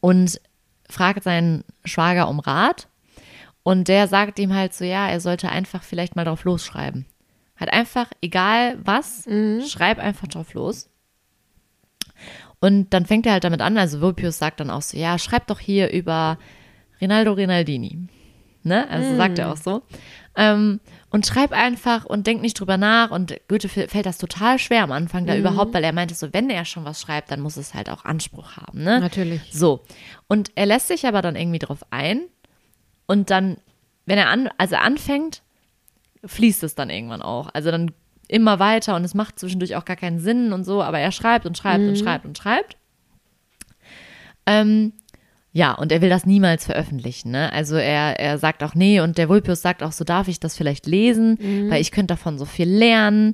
und 0.00 0.40
fragt 0.88 1.24
seinen 1.24 1.64
Schwager 1.84 2.28
um 2.28 2.40
Rat 2.40 2.88
und 3.62 3.88
der 3.88 4.06
sagt 4.08 4.38
ihm 4.38 4.54
halt 4.54 4.74
so, 4.74 4.84
ja, 4.84 5.08
er 5.08 5.20
sollte 5.20 5.48
einfach 5.48 5.82
vielleicht 5.82 6.14
mal 6.14 6.24
drauf 6.24 6.44
losschreiben. 6.44 7.06
Halt 7.58 7.72
einfach, 7.72 8.10
egal 8.20 8.78
was, 8.84 9.26
schreib 9.66 9.98
einfach 9.98 10.28
drauf 10.28 10.54
los. 10.54 10.88
Und 12.60 12.90
dann 12.94 13.06
fängt 13.06 13.26
er 13.26 13.32
halt 13.32 13.44
damit 13.44 13.60
an, 13.60 13.76
also 13.76 14.00
Vulpius 14.00 14.38
sagt 14.38 14.60
dann 14.60 14.70
auch 14.70 14.82
so, 14.82 14.96
ja, 14.96 15.18
schreib 15.18 15.46
doch 15.46 15.58
hier 15.58 15.90
über 15.90 16.38
Rinaldo 17.00 17.32
Rinaldini. 17.32 18.08
Ne? 18.66 18.88
Also 18.90 19.16
sagt 19.16 19.38
er 19.38 19.52
auch 19.52 19.56
so. 19.56 19.82
Ähm, 20.34 20.80
und 21.10 21.24
schreib 21.24 21.52
einfach 21.52 22.04
und 22.04 22.26
denk 22.26 22.42
nicht 22.42 22.58
drüber 22.58 22.76
nach. 22.76 23.10
Und 23.10 23.34
Goethe 23.48 23.68
fällt 23.68 24.04
das 24.04 24.18
total 24.18 24.58
schwer 24.58 24.82
am 24.82 24.92
Anfang 24.92 25.24
da 25.24 25.36
überhaupt, 25.36 25.72
weil 25.72 25.84
er 25.84 25.92
meinte 25.92 26.14
so, 26.14 26.32
wenn 26.32 26.50
er 26.50 26.64
schon 26.64 26.84
was 26.84 27.00
schreibt, 27.00 27.30
dann 27.30 27.40
muss 27.40 27.56
es 27.56 27.74
halt 27.74 27.88
auch 27.88 28.04
Anspruch 28.04 28.56
haben. 28.56 28.82
Ne? 28.82 29.00
Natürlich. 29.00 29.40
So. 29.52 29.84
Und 30.26 30.50
er 30.56 30.66
lässt 30.66 30.88
sich 30.88 31.06
aber 31.06 31.22
dann 31.22 31.36
irgendwie 31.36 31.60
drauf 31.60 31.86
ein. 31.90 32.22
Und 33.06 33.30
dann, 33.30 33.58
wenn 34.04 34.18
er 34.18 34.28
an, 34.28 34.50
also 34.58 34.76
anfängt, 34.76 35.42
fließt 36.24 36.64
es 36.64 36.74
dann 36.74 36.90
irgendwann 36.90 37.22
auch. 37.22 37.48
Also 37.54 37.70
dann 37.70 37.92
immer 38.28 38.58
weiter 38.58 38.96
und 38.96 39.04
es 39.04 39.14
macht 39.14 39.38
zwischendurch 39.38 39.76
auch 39.76 39.84
gar 39.84 39.96
keinen 39.96 40.18
Sinn 40.18 40.52
und 40.52 40.64
so, 40.64 40.82
aber 40.82 40.98
er 40.98 41.12
schreibt 41.12 41.46
und 41.46 41.56
schreibt 41.56 41.84
und 41.84 41.96
schreibt 41.96 42.24
und 42.24 42.36
schreibt. 42.36 42.76
Ähm, 44.44 44.92
ja, 45.56 45.72
und 45.72 45.90
er 45.90 46.02
will 46.02 46.10
das 46.10 46.26
niemals 46.26 46.66
veröffentlichen. 46.66 47.30
Ne? 47.30 47.50
Also 47.50 47.76
er, 47.76 48.20
er 48.20 48.36
sagt 48.36 48.62
auch, 48.62 48.74
nee, 48.74 49.00
und 49.00 49.16
der 49.16 49.30
Vulpius 49.30 49.62
sagt 49.62 49.82
auch, 49.82 49.92
so 49.92 50.04
darf 50.04 50.28
ich 50.28 50.38
das 50.38 50.54
vielleicht 50.54 50.84
lesen, 50.84 51.38
weil 51.70 51.80
ich 51.80 51.92
könnte 51.92 52.12
davon 52.12 52.36
so 52.36 52.44
viel 52.44 52.68
lernen. 52.68 53.32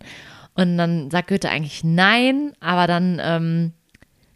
Und 0.55 0.79
dann 0.79 1.11
sagt 1.11 1.27
Goethe 1.27 1.51
eigentlich 1.51 1.83
nein, 1.83 2.53
aber 2.61 2.87
dann 2.87 3.21
ähm, 3.21 3.73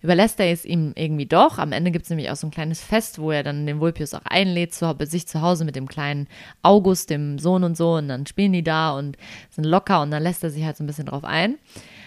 überlässt 0.02 0.40
er 0.40 0.50
es 0.50 0.64
ihm 0.64 0.94
irgendwie 0.96 1.26
doch. 1.26 1.58
Am 1.58 1.70
Ende 1.70 1.92
gibt 1.92 2.06
es 2.06 2.10
nämlich 2.10 2.28
auch 2.28 2.34
so 2.34 2.48
ein 2.48 2.50
kleines 2.50 2.82
Fest, 2.82 3.20
wo 3.20 3.30
er 3.30 3.44
dann 3.44 3.66
den 3.66 3.78
Vulpius 3.78 4.14
auch 4.14 4.24
einlädt, 4.24 4.74
zu, 4.74 4.92
sich 5.02 5.28
zu 5.28 5.40
Hause 5.40 5.64
mit 5.64 5.76
dem 5.76 5.86
kleinen 5.86 6.26
August, 6.62 7.10
dem 7.10 7.38
Sohn 7.38 7.62
und 7.62 7.76
so. 7.76 7.94
Und 7.94 8.08
dann 8.08 8.26
spielen 8.26 8.52
die 8.52 8.64
da 8.64 8.98
und 8.98 9.16
sind 9.50 9.62
locker 9.62 10.02
und 10.02 10.10
dann 10.10 10.24
lässt 10.24 10.42
er 10.42 10.50
sich 10.50 10.64
halt 10.64 10.76
so 10.76 10.82
ein 10.82 10.88
bisschen 10.88 11.06
drauf 11.06 11.22
ein. 11.22 11.54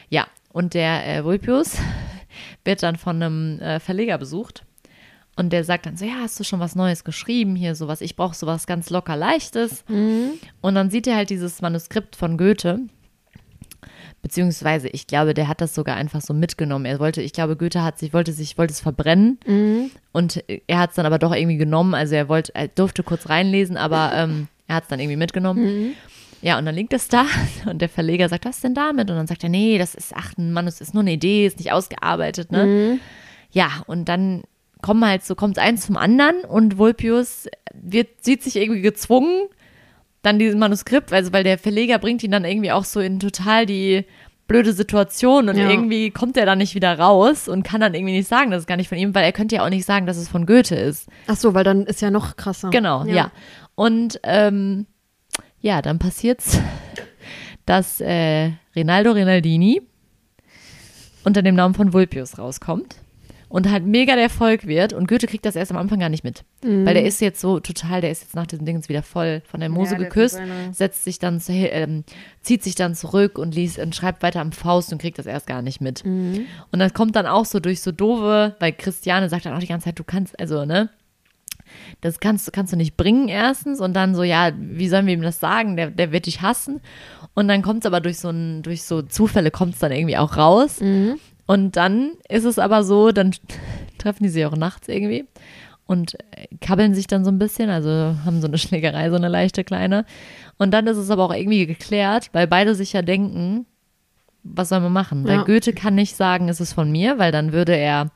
Ja, 0.10 0.28
und 0.52 0.74
der 0.74 1.08
äh, 1.08 1.24
Vulpius 1.24 1.78
wird 2.66 2.84
dann 2.84 2.98
von 2.98 3.24
einem 3.24 3.60
äh, 3.62 3.80
Verleger 3.80 4.18
besucht. 4.18 4.66
Und 5.40 5.52
der 5.52 5.64
sagt 5.64 5.86
dann 5.86 5.96
so, 5.96 6.04
ja, 6.04 6.16
hast 6.20 6.38
du 6.38 6.44
schon 6.44 6.60
was 6.60 6.76
Neues 6.76 7.06
geschrieben 7.06 7.56
hier, 7.56 7.74
sowas, 7.74 8.02
ich 8.02 8.18
brauche 8.18 8.36
sowas 8.36 8.68
ganz 8.68 8.90
locker 8.90 9.16
leichtes. 9.16 9.86
Und 10.60 10.76
dann 10.76 10.90
sieht 10.90 11.08
er 11.08 11.16
halt 11.16 11.30
dieses 11.30 11.62
Manuskript 11.62 12.18
von 12.18 12.38
Goethe. 12.38 12.80
Beziehungsweise, 14.22 14.90
ich 14.90 15.08
glaube, 15.08 15.34
der 15.34 15.48
hat 15.48 15.62
das 15.62 15.74
sogar 15.74 15.96
einfach 15.96 16.20
so 16.20 16.34
mitgenommen. 16.34 16.84
Er 16.84 17.00
wollte, 17.00 17.22
ich 17.22 17.32
glaube, 17.32 17.56
Goethe 17.56 17.82
hat 17.84 17.98
sich, 17.98 18.14
wollte 18.14 18.34
sich, 18.34 18.58
wollte 18.58 18.74
es 18.74 18.82
verbrennen. 18.82 19.40
Und 20.12 20.44
er 20.68 20.78
hat 20.80 20.90
es 20.90 20.98
dann 20.98 21.06
aber 21.06 21.20
doch 21.20 21.34
irgendwie 21.34 21.56
genommen. 21.56 21.94
Also 21.96 22.16
er 22.16 22.28
wollte, 22.28 22.54
er 22.54 22.68
durfte 22.68 23.04
kurz 23.04 23.30
reinlesen, 23.30 23.78
aber 23.78 24.12
ähm, 24.16 24.50
er 24.68 24.76
hat 24.76 24.84
es 24.84 24.90
dann 24.90 25.00
irgendwie 25.00 25.16
mitgenommen. 25.16 25.64
Ja, 26.42 26.58
und 26.58 26.66
dann 26.66 26.76
liegt 26.76 26.92
es 26.92 27.08
da 27.08 27.26
und 27.66 27.82
der 27.82 27.88
Verleger 27.88 28.28
sagt, 28.28 28.44
was 28.44 28.60
denn 28.60 28.74
damit? 28.74 29.10
Und 29.10 29.16
dann 29.16 29.28
sagt 29.28 29.44
er, 29.44 29.50
nee, 29.50 29.78
das 29.78 29.96
ist, 29.96 30.12
ach 30.14 30.34
Mann, 30.36 30.66
das 30.66 30.82
ist 30.82 30.94
nur 30.94 31.02
eine 31.04 31.14
Idee, 31.14 31.46
ist 31.48 31.60
nicht 31.60 31.72
ausgearbeitet, 31.72 32.52
ne? 32.52 32.66
Ja, 33.52 33.84
und 33.88 34.10
dann 34.10 34.44
kommen 34.82 35.06
halt 35.06 35.24
so, 35.26 35.36
kommt 35.36 35.60
eins 35.60 35.86
zum 35.86 35.98
anderen 35.98 36.42
und 36.48 36.78
Vulpius 36.78 37.48
wird, 37.74 38.24
sieht 38.24 38.44
sich 38.44 38.56
irgendwie 38.56 38.82
gezwungen, 38.82 39.48
dann 40.22 40.40
dieses 40.40 40.58
Manuskript, 40.58 41.14
also 41.14 41.32
weil 41.34 41.44
der 41.44 41.58
Verleger 41.58 41.98
bringt 42.00 42.24
ihn 42.24 42.32
dann 42.32 42.46
irgendwie 42.46 42.72
auch 42.72 42.84
so 42.86 43.00
in 43.00 43.20
total 43.20 43.66
die 43.66 44.06
blöde 44.48 44.74
Situation 44.74 45.48
und 45.48 45.58
Ja. 45.58 45.70
irgendwie 45.70 46.10
kommt 46.12 46.36
er 46.36 46.46
dann 46.46 46.58
nicht 46.58 46.74
wieder 46.76 46.98
raus 46.98 47.48
und 47.48 47.64
kann 47.64 47.82
dann 47.82 47.94
irgendwie 47.94 48.14
nicht 48.18 48.28
sagen, 48.28 48.50
das 48.52 48.62
ist 48.62 48.68
gar 48.68 48.78
nicht 48.78 48.90
von 48.90 48.98
ihm, 48.98 49.14
weil 49.14 49.24
er 49.24 49.32
könnte 49.32 49.56
ja 49.56 49.64
auch 49.66 49.70
nicht 49.70 49.86
sagen, 49.86 50.06
dass 50.08 50.18
es 50.18 50.28
von 50.28 50.46
Goethe 50.46 50.76
ist. 50.76 51.08
Ach 51.28 51.36
so, 51.36 51.54
weil 51.54 51.64
dann 51.64 51.86
ist 51.86 52.02
ja 52.02 52.10
noch 52.10 52.36
krasser. 52.36 52.70
Genau, 52.72 53.06
ja. 53.06 53.32
Und 53.76 54.20
ähm, 54.24 54.88
ja, 55.62 55.82
dann 55.82 56.00
passiert's, 56.00 56.60
dass 57.66 58.02
äh, 58.02 58.52
Rinaldo 58.76 59.12
Rinaldini 59.12 59.82
unter 61.24 61.42
dem 61.44 61.56
Namen 61.56 61.76
von 61.76 61.94
Vulpius 61.94 62.38
rauskommt 62.40 62.96
und 63.50 63.70
halt 63.70 63.84
mega 63.86 64.14
der 64.14 64.24
Erfolg 64.24 64.68
wird 64.68 64.94
und 64.94 65.08
Goethe 65.08 65.28
kriegt 65.28 65.46
das 65.46 65.56
erst 65.56 65.72
am 65.72 65.78
Anfang 65.78 66.00
gar 66.00 66.10
nicht 66.10 66.24
mit, 66.24 66.44
weil 66.86 66.94
der 66.94 67.04
ist 67.04 67.20
jetzt 67.20 67.42
so 67.42 67.60
total, 67.60 68.00
der 68.02 68.12
ist 68.12 68.22
jetzt 68.22 68.36
nach 68.36 68.48
diesem 68.48 68.66
Ding 68.66 68.88
wieder 68.88 69.04
voll 69.04 69.42
von 69.46 69.60
der 69.60 69.70
Mose 69.70 69.94
Ja, 69.94 69.98
geküsst, 69.98 70.40
setzt 70.72 71.04
sich 71.04 71.20
dann, 71.20 71.40
zu, 71.42 71.52
ähm, 71.52 72.04
zieht 72.42 72.64
sich 72.64 72.76
dann 72.76 72.96
zurück 72.96 73.38
und 73.38 73.56
liest 73.56 73.80
und 73.80 73.96
schreibt 73.96 74.22
weiter 74.24 74.40
am 74.42 74.52
Faust 74.52 74.92
und 74.94 75.02
kriegt 75.02 75.18
das 75.20 75.26
erst 75.26 75.48
gar 75.48 75.62
nicht 75.62 75.82
mit. 75.82 76.04
Und 76.72 76.80
das 76.80 76.94
kommt 76.94 77.16
dann 77.16 77.26
auch 77.26 77.46
so 77.46 77.60
durch 77.60 77.82
so 77.82 77.92
doofe, 77.92 78.56
weil 78.60 78.72
Christiane 78.72 79.28
sagt 79.30 79.46
dann 79.46 79.54
auch 79.56 79.60
die 79.60 79.68
ganze 79.68 79.86
Zeit, 79.86 79.98
du 80.00 80.04
kannst, 80.04 80.40
also, 80.40 80.66
ne, 80.66 80.90
das 82.02 82.20
kannst, 82.20 82.52
kannst 82.54 82.74
du 82.74 82.78
nicht 82.78 82.98
bringen 82.98 83.28
erstens 83.30 83.80
und 83.80 83.94
dann 83.94 84.16
so, 84.16 84.24
ja, 84.24 84.52
wie 84.58 84.90
sollen 84.90 85.06
wir 85.06 85.14
ihm 85.14 85.22
das 85.22 85.40
sagen? 85.40 85.76
Der, 85.76 85.92
der 85.92 86.12
wird 86.12 86.26
dich 86.26 86.42
hassen. 86.42 86.82
Und 87.36 87.48
dann 87.48 87.62
kommt 87.62 87.84
es 87.84 87.86
aber 87.86 88.02
durch 88.02 88.18
so, 88.20 88.30
ein, 88.30 88.64
durch 88.64 88.84
so 88.84 89.02
Zufälle 89.04 89.52
kommt 89.52 89.74
es 89.76 89.80
dann 89.80 89.92
irgendwie 89.92 90.18
auch 90.18 90.36
raus. 90.36 90.80
Und 91.50 91.78
dann 91.78 92.12
ist 92.30 92.44
es 92.46 92.60
aber 92.60 92.84
so, 92.84 93.12
dann 93.12 93.32
treffen 93.98 94.22
die 94.22 94.30
sich 94.30 94.46
auch 94.46 94.56
nachts 94.56 94.88
irgendwie 94.88 95.26
und 95.88 96.14
äh, 96.14 96.46
kabbeln 96.62 96.94
sich 96.94 97.08
dann 97.08 97.26
so 97.26 97.32
ein 97.32 97.40
bisschen, 97.40 97.72
also 97.72 97.90
haben 98.24 98.40
so 98.40 98.46
eine 98.46 98.58
Schlägerei, 98.60 99.10
so 99.10 99.16
eine 99.16 99.30
leichte 99.30 99.64
kleine. 99.64 100.06
Und 100.60 100.70
dann 100.76 100.86
ist 100.86 100.98
es 100.98 101.10
aber 101.10 101.24
auch 101.24 101.34
irgendwie 101.34 101.66
geklärt, 101.66 102.30
weil 102.34 102.46
beide 102.46 102.76
sich 102.76 102.94
ja 102.94 103.02
denken, 103.02 103.66
was 104.44 104.70
soll 104.70 104.80
man 104.80 104.94
machen? 104.94 105.28
Weil 105.28 105.38
Ja. 105.38 105.44
Goethe 105.44 105.74
kann 105.74 105.96
nicht 105.96 106.16
sagen, 106.16 106.50
es 106.50 106.62
ist 106.62 106.74
von 106.74 106.92
mir, 106.92 107.18
weil 107.18 107.32
dann 107.32 107.52
würde 107.52 107.76
er, 107.76 108.12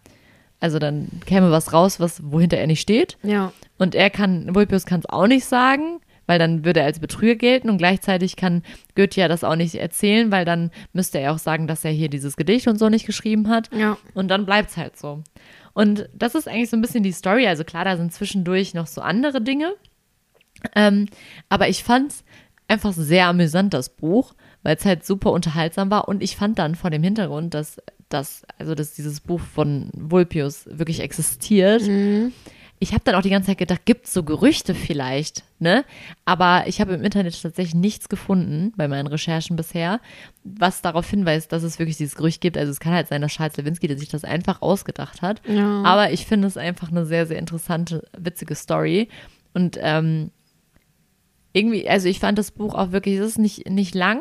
also 0.59 0.77
dann 0.77 1.07
käme 1.25 1.49
was 1.49 1.73
raus, 1.73 1.99
was, 1.99 2.21
wohinter 2.23 2.57
er 2.57 2.67
nicht 2.67 2.81
steht. 2.81 3.17
Ja. 3.23 3.51
Und 3.79 3.95
er 3.95 4.11
kann, 4.11 4.53
Vulpius 4.53 4.85
kann 4.85 4.99
es 4.99 5.09
auch 5.09 5.25
nicht 5.25 5.45
sagen, 5.45 6.01
weil 6.25 6.39
dann 6.39 6.65
würde 6.65 6.81
er 6.81 6.85
als 6.85 6.99
Betrüger 6.99 7.35
gelten 7.35 7.69
und 7.69 7.77
gleichzeitig 7.77 8.35
kann 8.35 8.63
Goethe 8.95 9.21
ja 9.21 9.27
das 9.27 9.43
auch 9.43 9.55
nicht 9.55 9.75
erzählen, 9.75 10.31
weil 10.31 10.45
dann 10.45 10.71
müsste 10.93 11.19
er 11.19 11.33
auch 11.33 11.39
sagen, 11.39 11.67
dass 11.67 11.85
er 11.85 11.91
hier 11.91 12.09
dieses 12.09 12.35
Gedicht 12.37 12.67
und 12.67 12.77
so 12.77 12.89
nicht 12.89 13.05
geschrieben 13.05 13.49
hat. 13.49 13.69
Ja. 13.75 13.97
Und 14.13 14.29
dann 14.29 14.45
bleibt 14.45 14.71
es 14.71 14.77
halt 14.77 14.97
so. 14.97 15.23
Und 15.73 16.07
das 16.13 16.35
ist 16.35 16.47
eigentlich 16.47 16.69
so 16.69 16.77
ein 16.77 16.81
bisschen 16.81 17.03
die 17.03 17.11
Story. 17.11 17.47
Also 17.47 17.63
klar, 17.63 17.85
da 17.85 17.97
sind 17.97 18.13
zwischendurch 18.13 18.73
noch 18.73 18.87
so 18.87 19.01
andere 19.01 19.41
Dinge. 19.41 19.73
Ähm, 20.75 21.07
aber 21.49 21.67
ich 21.67 21.83
fand 21.83 22.11
es 22.11 22.23
einfach 22.67 22.93
sehr 22.93 23.27
amüsant, 23.27 23.73
das 23.73 23.89
Buch, 23.89 24.33
weil 24.61 24.75
es 24.77 24.85
halt 24.85 25.05
super 25.05 25.31
unterhaltsam 25.31 25.91
war. 25.91 26.07
Und 26.07 26.23
ich 26.23 26.35
fand 26.35 26.59
dann 26.59 26.75
vor 26.75 26.89
dem 26.89 27.03
Hintergrund, 27.03 27.53
dass, 27.53 27.81
dass, 28.09 28.45
also 28.57 28.75
dass 28.75 28.93
dieses 28.93 29.19
Buch 29.19 29.41
von 29.41 29.89
Vulpius 29.93 30.65
wirklich 30.71 31.01
existiert. 31.01 31.81
Ich 32.83 32.91
habe 32.91 33.05
dann 33.05 33.15
auch 33.15 33.21
die 33.21 33.29
ganze 33.29 33.47
Zeit 33.47 33.59
gedacht, 33.59 33.85
gibt 33.85 34.07
es 34.07 34.13
so 34.13 34.23
Gerüchte 34.23 34.75
vielleicht, 34.75 35.45
ne? 35.57 35.85
Aber 36.25 36.65
ich 36.67 36.81
habe 36.81 36.93
im 36.93 37.01
Internet 37.01 37.41
tatsächlich 37.41 37.75
nichts 37.75 38.09
gefunden 38.09 38.73
bei 38.75 38.89
meinen 38.89 39.07
Recherchen 39.07 39.55
bisher, 39.55 40.01
was 40.43 40.81
darauf 40.81 41.09
hinweist, 41.09 41.53
dass 41.53 41.63
es 41.63 41.79
wirklich 41.79 41.95
dieses 41.95 42.15
Gerücht 42.15 42.41
gibt. 42.41 42.57
Also 42.57 42.71
es 42.71 42.81
kann 42.81 42.91
halt 42.91 43.07
sein, 43.07 43.21
dass 43.21 43.31
Charles 43.31 43.55
Lewinsky 43.55 43.87
der 43.87 43.97
sich 43.97 44.09
das 44.09 44.25
einfach 44.25 44.61
ausgedacht 44.61 45.21
hat. 45.21 45.41
Ja. 45.47 45.81
Aber 45.83 46.11
ich 46.11 46.25
finde 46.25 46.45
es 46.45 46.57
einfach 46.57 46.91
eine 46.91 47.05
sehr, 47.05 47.25
sehr 47.25 47.39
interessante, 47.39 48.05
witzige 48.17 48.53
Story. 48.53 49.07
Und 49.53 49.79
ähm, 49.79 50.31
irgendwie, 51.53 51.87
also 51.87 52.09
ich 52.09 52.19
fand 52.19 52.37
das 52.37 52.51
Buch 52.51 52.75
auch 52.75 52.91
wirklich, 52.91 53.17
es 53.17 53.27
ist 53.27 53.39
nicht, 53.39 53.69
nicht 53.69 53.95
lang, 53.95 54.19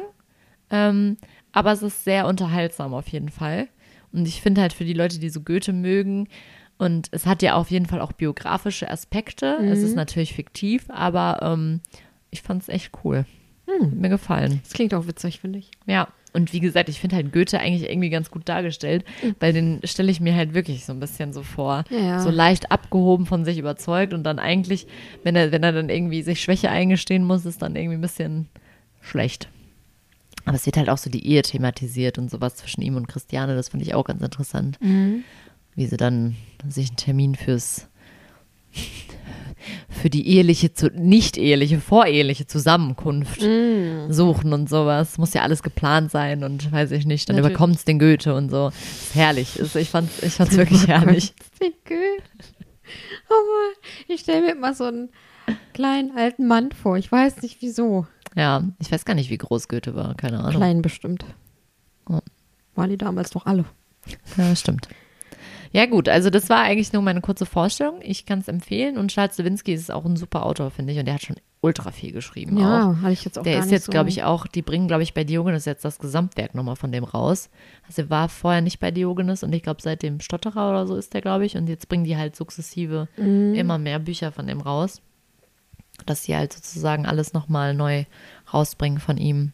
ähm, 0.70 1.16
aber 1.50 1.72
es 1.72 1.82
ist 1.82 2.04
sehr 2.04 2.28
unterhaltsam 2.28 2.94
auf 2.94 3.08
jeden 3.08 3.30
Fall. 3.30 3.66
Und 4.12 4.28
ich 4.28 4.40
finde 4.40 4.60
halt 4.60 4.72
für 4.72 4.84
die 4.84 4.92
Leute, 4.92 5.18
die 5.18 5.30
so 5.30 5.40
Goethe 5.40 5.72
mögen, 5.72 6.28
und 6.82 7.08
es 7.12 7.26
hat 7.26 7.42
ja 7.42 7.54
auf 7.54 7.70
jeden 7.70 7.86
Fall 7.86 8.00
auch 8.00 8.10
biografische 8.10 8.90
Aspekte. 8.90 9.56
Es 9.62 9.82
ist 9.82 9.94
natürlich 9.94 10.34
fiktiv, 10.34 10.86
aber 10.88 11.38
ähm, 11.40 11.80
ich 12.30 12.42
fand 12.42 12.62
es 12.62 12.68
echt 12.68 12.90
cool. 13.04 13.24
Hat 13.68 13.92
mir 13.92 14.08
gefallen. 14.08 14.60
Das 14.64 14.72
klingt 14.72 14.92
auch 14.92 15.06
witzig, 15.06 15.38
finde 15.38 15.60
ich. 15.60 15.70
Ja, 15.86 16.08
und 16.32 16.52
wie 16.52 16.58
gesagt, 16.58 16.88
ich 16.88 16.98
finde 16.98 17.14
halt 17.14 17.32
Goethe 17.32 17.60
eigentlich 17.60 17.88
irgendwie 17.88 18.10
ganz 18.10 18.32
gut 18.32 18.48
dargestellt, 18.48 19.04
weil 19.38 19.52
den 19.52 19.80
stelle 19.84 20.10
ich 20.10 20.20
mir 20.20 20.34
halt 20.34 20.54
wirklich 20.54 20.84
so 20.84 20.92
ein 20.92 20.98
bisschen 20.98 21.32
so 21.32 21.44
vor. 21.44 21.84
Ja, 21.88 21.98
ja. 21.98 22.20
So 22.20 22.30
leicht 22.30 22.72
abgehoben 22.72 23.26
von 23.26 23.44
sich 23.44 23.58
überzeugt 23.58 24.12
und 24.12 24.24
dann 24.24 24.40
eigentlich, 24.40 24.88
wenn 25.22 25.36
er, 25.36 25.52
wenn 25.52 25.62
er 25.62 25.70
dann 25.70 25.88
irgendwie 25.88 26.22
sich 26.22 26.42
Schwäche 26.42 26.68
eingestehen 26.68 27.24
muss, 27.24 27.46
ist 27.46 27.62
dann 27.62 27.76
irgendwie 27.76 27.98
ein 27.98 28.02
bisschen 28.02 28.48
schlecht. 29.00 29.48
Aber 30.46 30.56
es 30.56 30.66
wird 30.66 30.78
halt 30.78 30.88
auch 30.88 30.98
so 30.98 31.10
die 31.10 31.24
Ehe 31.24 31.42
thematisiert 31.42 32.18
und 32.18 32.28
sowas 32.28 32.56
zwischen 32.56 32.82
ihm 32.82 32.96
und 32.96 33.06
Christiane, 33.06 33.54
das 33.54 33.68
fand 33.68 33.84
ich 33.84 33.94
auch 33.94 34.04
ganz 34.04 34.20
interessant. 34.20 34.78
Wie 35.74 35.86
sie 35.86 35.96
dann 35.96 36.36
sich 36.68 36.88
einen 36.88 36.96
Termin 36.96 37.34
fürs 37.34 37.88
für 39.88 40.10
die 40.10 40.26
eheliche, 40.26 40.72
zu, 40.72 40.88
nicht 40.88 41.36
eheliche, 41.36 41.80
voreheliche 41.80 42.46
Zusammenkunft 42.46 43.42
Mm. 43.42 44.10
suchen 44.10 44.52
und 44.52 44.68
sowas. 44.68 45.18
Muss 45.18 45.34
ja 45.34 45.42
alles 45.42 45.62
geplant 45.62 46.10
sein 46.10 46.42
und 46.42 46.72
weiß 46.72 46.90
ich 46.92 47.06
nicht, 47.06 47.28
dann 47.28 47.38
überkommt 47.38 47.76
es 47.76 47.84
den 47.84 47.98
Goethe 48.00 48.34
und 48.34 48.50
so. 48.50 48.68
Ist 48.68 49.14
herrlich. 49.14 49.58
Ist, 49.58 49.76
ich 49.76 49.90
fand 49.90 50.10
es 50.10 50.22
ich 50.24 50.32
fand's 50.34 50.56
wirklich 50.56 50.88
herrlich. 50.88 51.34
Den 51.60 51.72
Goethe. 51.84 52.22
Oh 53.30 53.34
Mann, 53.34 53.74
ich 54.08 54.20
stelle 54.22 54.42
mir 54.42 54.52
immer 54.52 54.74
so 54.74 54.84
einen 54.84 55.10
kleinen 55.74 56.16
alten 56.16 56.46
Mann 56.48 56.72
vor. 56.72 56.96
Ich 56.96 57.10
weiß 57.12 57.42
nicht 57.42 57.58
wieso. 57.62 58.06
Ja, 58.34 58.64
ich 58.80 58.90
weiß 58.90 59.04
gar 59.04 59.14
nicht, 59.14 59.30
wie 59.30 59.38
groß 59.38 59.68
Goethe 59.68 59.94
war, 59.94 60.14
keine 60.16 60.40
Ahnung. 60.40 60.52
Klein 60.56 60.82
bestimmt. 60.82 61.24
Ja. 62.08 62.20
Waren 62.74 62.90
die 62.90 62.98
damals 62.98 63.30
doch 63.30 63.46
alle. 63.46 63.64
Ja, 64.36 64.56
stimmt. 64.56 64.88
Ja, 65.72 65.86
gut, 65.86 66.08
also 66.08 66.28
das 66.30 66.48
war 66.50 66.60
eigentlich 66.62 66.92
nur 66.92 67.02
meine 67.02 67.20
kurze 67.22 67.46
Vorstellung. 67.46 68.00
Ich 68.02 68.26
kann 68.26 68.40
es 68.40 68.48
empfehlen 68.48 68.98
und 68.98 69.10
Charles 69.10 69.38
Lewinsky 69.38 69.72
ist 69.72 69.90
auch 69.90 70.04
ein 70.04 70.16
super 70.16 70.44
Autor, 70.44 70.70
finde 70.70 70.92
ich, 70.92 70.98
und 70.98 71.06
der 71.06 71.14
hat 71.14 71.22
schon 71.22 71.36
ultra 71.62 71.92
viel 71.92 72.12
geschrieben. 72.12 72.58
Ja, 72.58 72.96
hatte 73.00 73.12
ich 73.12 73.24
jetzt 73.24 73.38
auch 73.38 73.42
Der 73.44 73.60
ist 73.60 73.70
jetzt, 73.70 73.86
so. 73.86 73.92
glaube 73.92 74.08
ich, 74.10 74.22
auch, 74.24 74.46
die 74.46 74.62
bringen, 74.62 74.88
glaube 74.88 75.02
ich, 75.04 75.14
bei 75.14 75.24
Diogenes 75.24 75.64
jetzt 75.64 75.84
das 75.84 75.98
Gesamtwerk 75.98 76.54
nochmal 76.54 76.76
von 76.76 76.90
dem 76.92 77.04
raus. 77.04 77.48
Also 77.86 78.02
er 78.02 78.10
war 78.10 78.28
vorher 78.28 78.60
nicht 78.60 78.80
bei 78.80 78.90
Diogenes 78.90 79.42
und 79.44 79.52
ich 79.54 79.62
glaube, 79.62 79.80
seit 79.80 80.02
dem 80.02 80.20
Stotterer 80.20 80.70
oder 80.70 80.86
so 80.86 80.96
ist 80.96 81.14
der, 81.14 81.20
glaube 81.22 81.46
ich. 81.46 81.56
Und 81.56 81.68
jetzt 81.68 81.88
bringen 81.88 82.04
die 82.04 82.16
halt 82.16 82.34
sukzessive 82.36 83.08
Mhm. 83.16 83.54
immer 83.54 83.78
mehr 83.78 83.98
Bücher 84.00 84.32
von 84.32 84.46
dem 84.48 84.60
raus. 84.60 85.00
Dass 86.04 86.24
sie 86.24 86.34
halt 86.36 86.52
sozusagen 86.52 87.06
alles 87.06 87.32
nochmal 87.32 87.74
neu 87.74 88.04
rausbringen 88.52 88.98
von 88.98 89.16
ihm. 89.18 89.52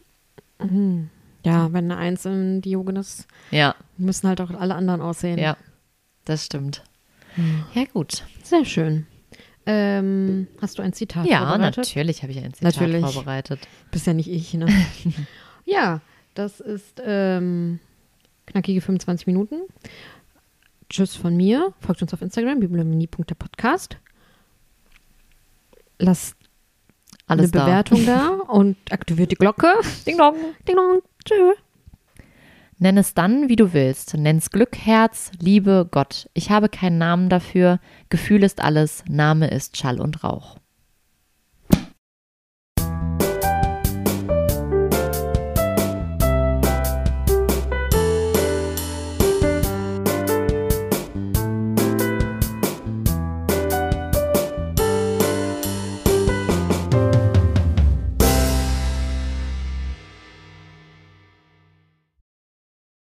Ja, 1.45 1.71
wenn 1.71 1.85
eine 1.91 1.97
Eins 1.97 2.25
im 2.25 2.61
Diogenes, 2.61 3.27
Ja, 3.51 3.75
müssen 3.97 4.27
halt 4.27 4.41
auch 4.41 4.49
alle 4.51 4.75
anderen 4.75 4.99
aussehen. 5.01 5.37
ja, 5.37 5.55
das 6.29 6.45
stimmt. 6.45 6.83
Hm. 7.35 7.63
Ja, 7.73 7.85
gut. 7.85 8.23
Sehr 8.43 8.63
schön. 8.65 9.07
Ähm, 9.65 10.47
hast 10.61 10.77
du 10.77 10.83
ein 10.83 10.93
Zitat 10.93 11.25
Ja, 11.25 11.39
vorbereitet? 11.47 11.77
natürlich 11.77 12.21
habe 12.23 12.31
ich 12.31 12.39
ein 12.39 12.53
Zitat 12.53 12.75
Natürlich. 12.75 13.05
vorbereitet. 13.05 13.59
Bist 13.91 14.07
ja 14.07 14.13
nicht 14.13 14.29
ich, 14.29 14.53
ne? 14.53 14.67
ja, 15.65 16.01
das 16.33 16.59
ist 16.59 17.01
ähm, 17.03 17.79
knackige 18.45 18.81
25 18.81 19.27
Minuten. 19.27 19.61
Tschüss 20.89 21.15
von 21.15 21.35
mir. 21.35 21.73
Folgt 21.79 22.01
uns 22.01 22.13
auf 22.13 22.21
Instagram, 22.21 22.59
bibliomanie.der-podcast. 22.61 23.97
Lasst 25.99 26.35
Alles 27.27 27.51
eine 27.53 27.59
da. 27.59 27.65
Bewertung 27.65 28.05
da 28.05 28.29
und 28.47 28.77
aktiviert 28.91 29.31
die 29.31 29.35
Glocke. 29.35 29.73
Ding 30.07 30.17
dong. 30.17 30.35
Ding 30.67 30.75
dong. 30.75 31.01
Tschö. 31.25 31.53
Nenn 32.81 32.97
es 32.97 33.13
dann, 33.13 33.49
wie 33.49 33.57
du 33.57 33.73
willst. 33.73 34.15
Nenn's 34.15 34.51
Glück, 34.51 34.77
Herz, 34.77 35.31
Liebe, 35.39 35.87
Gott. 35.91 36.29
Ich 36.33 36.49
habe 36.49 36.69
keinen 36.69 36.97
Namen 36.97 37.27
dafür. 37.27 37.79
Gefühl 38.07 38.41
ist 38.41 38.63
alles. 38.63 39.03
Name 39.09 39.49
ist 39.49 39.75
Schall 39.75 39.99
und 39.99 40.23
Rauch. 40.23 40.57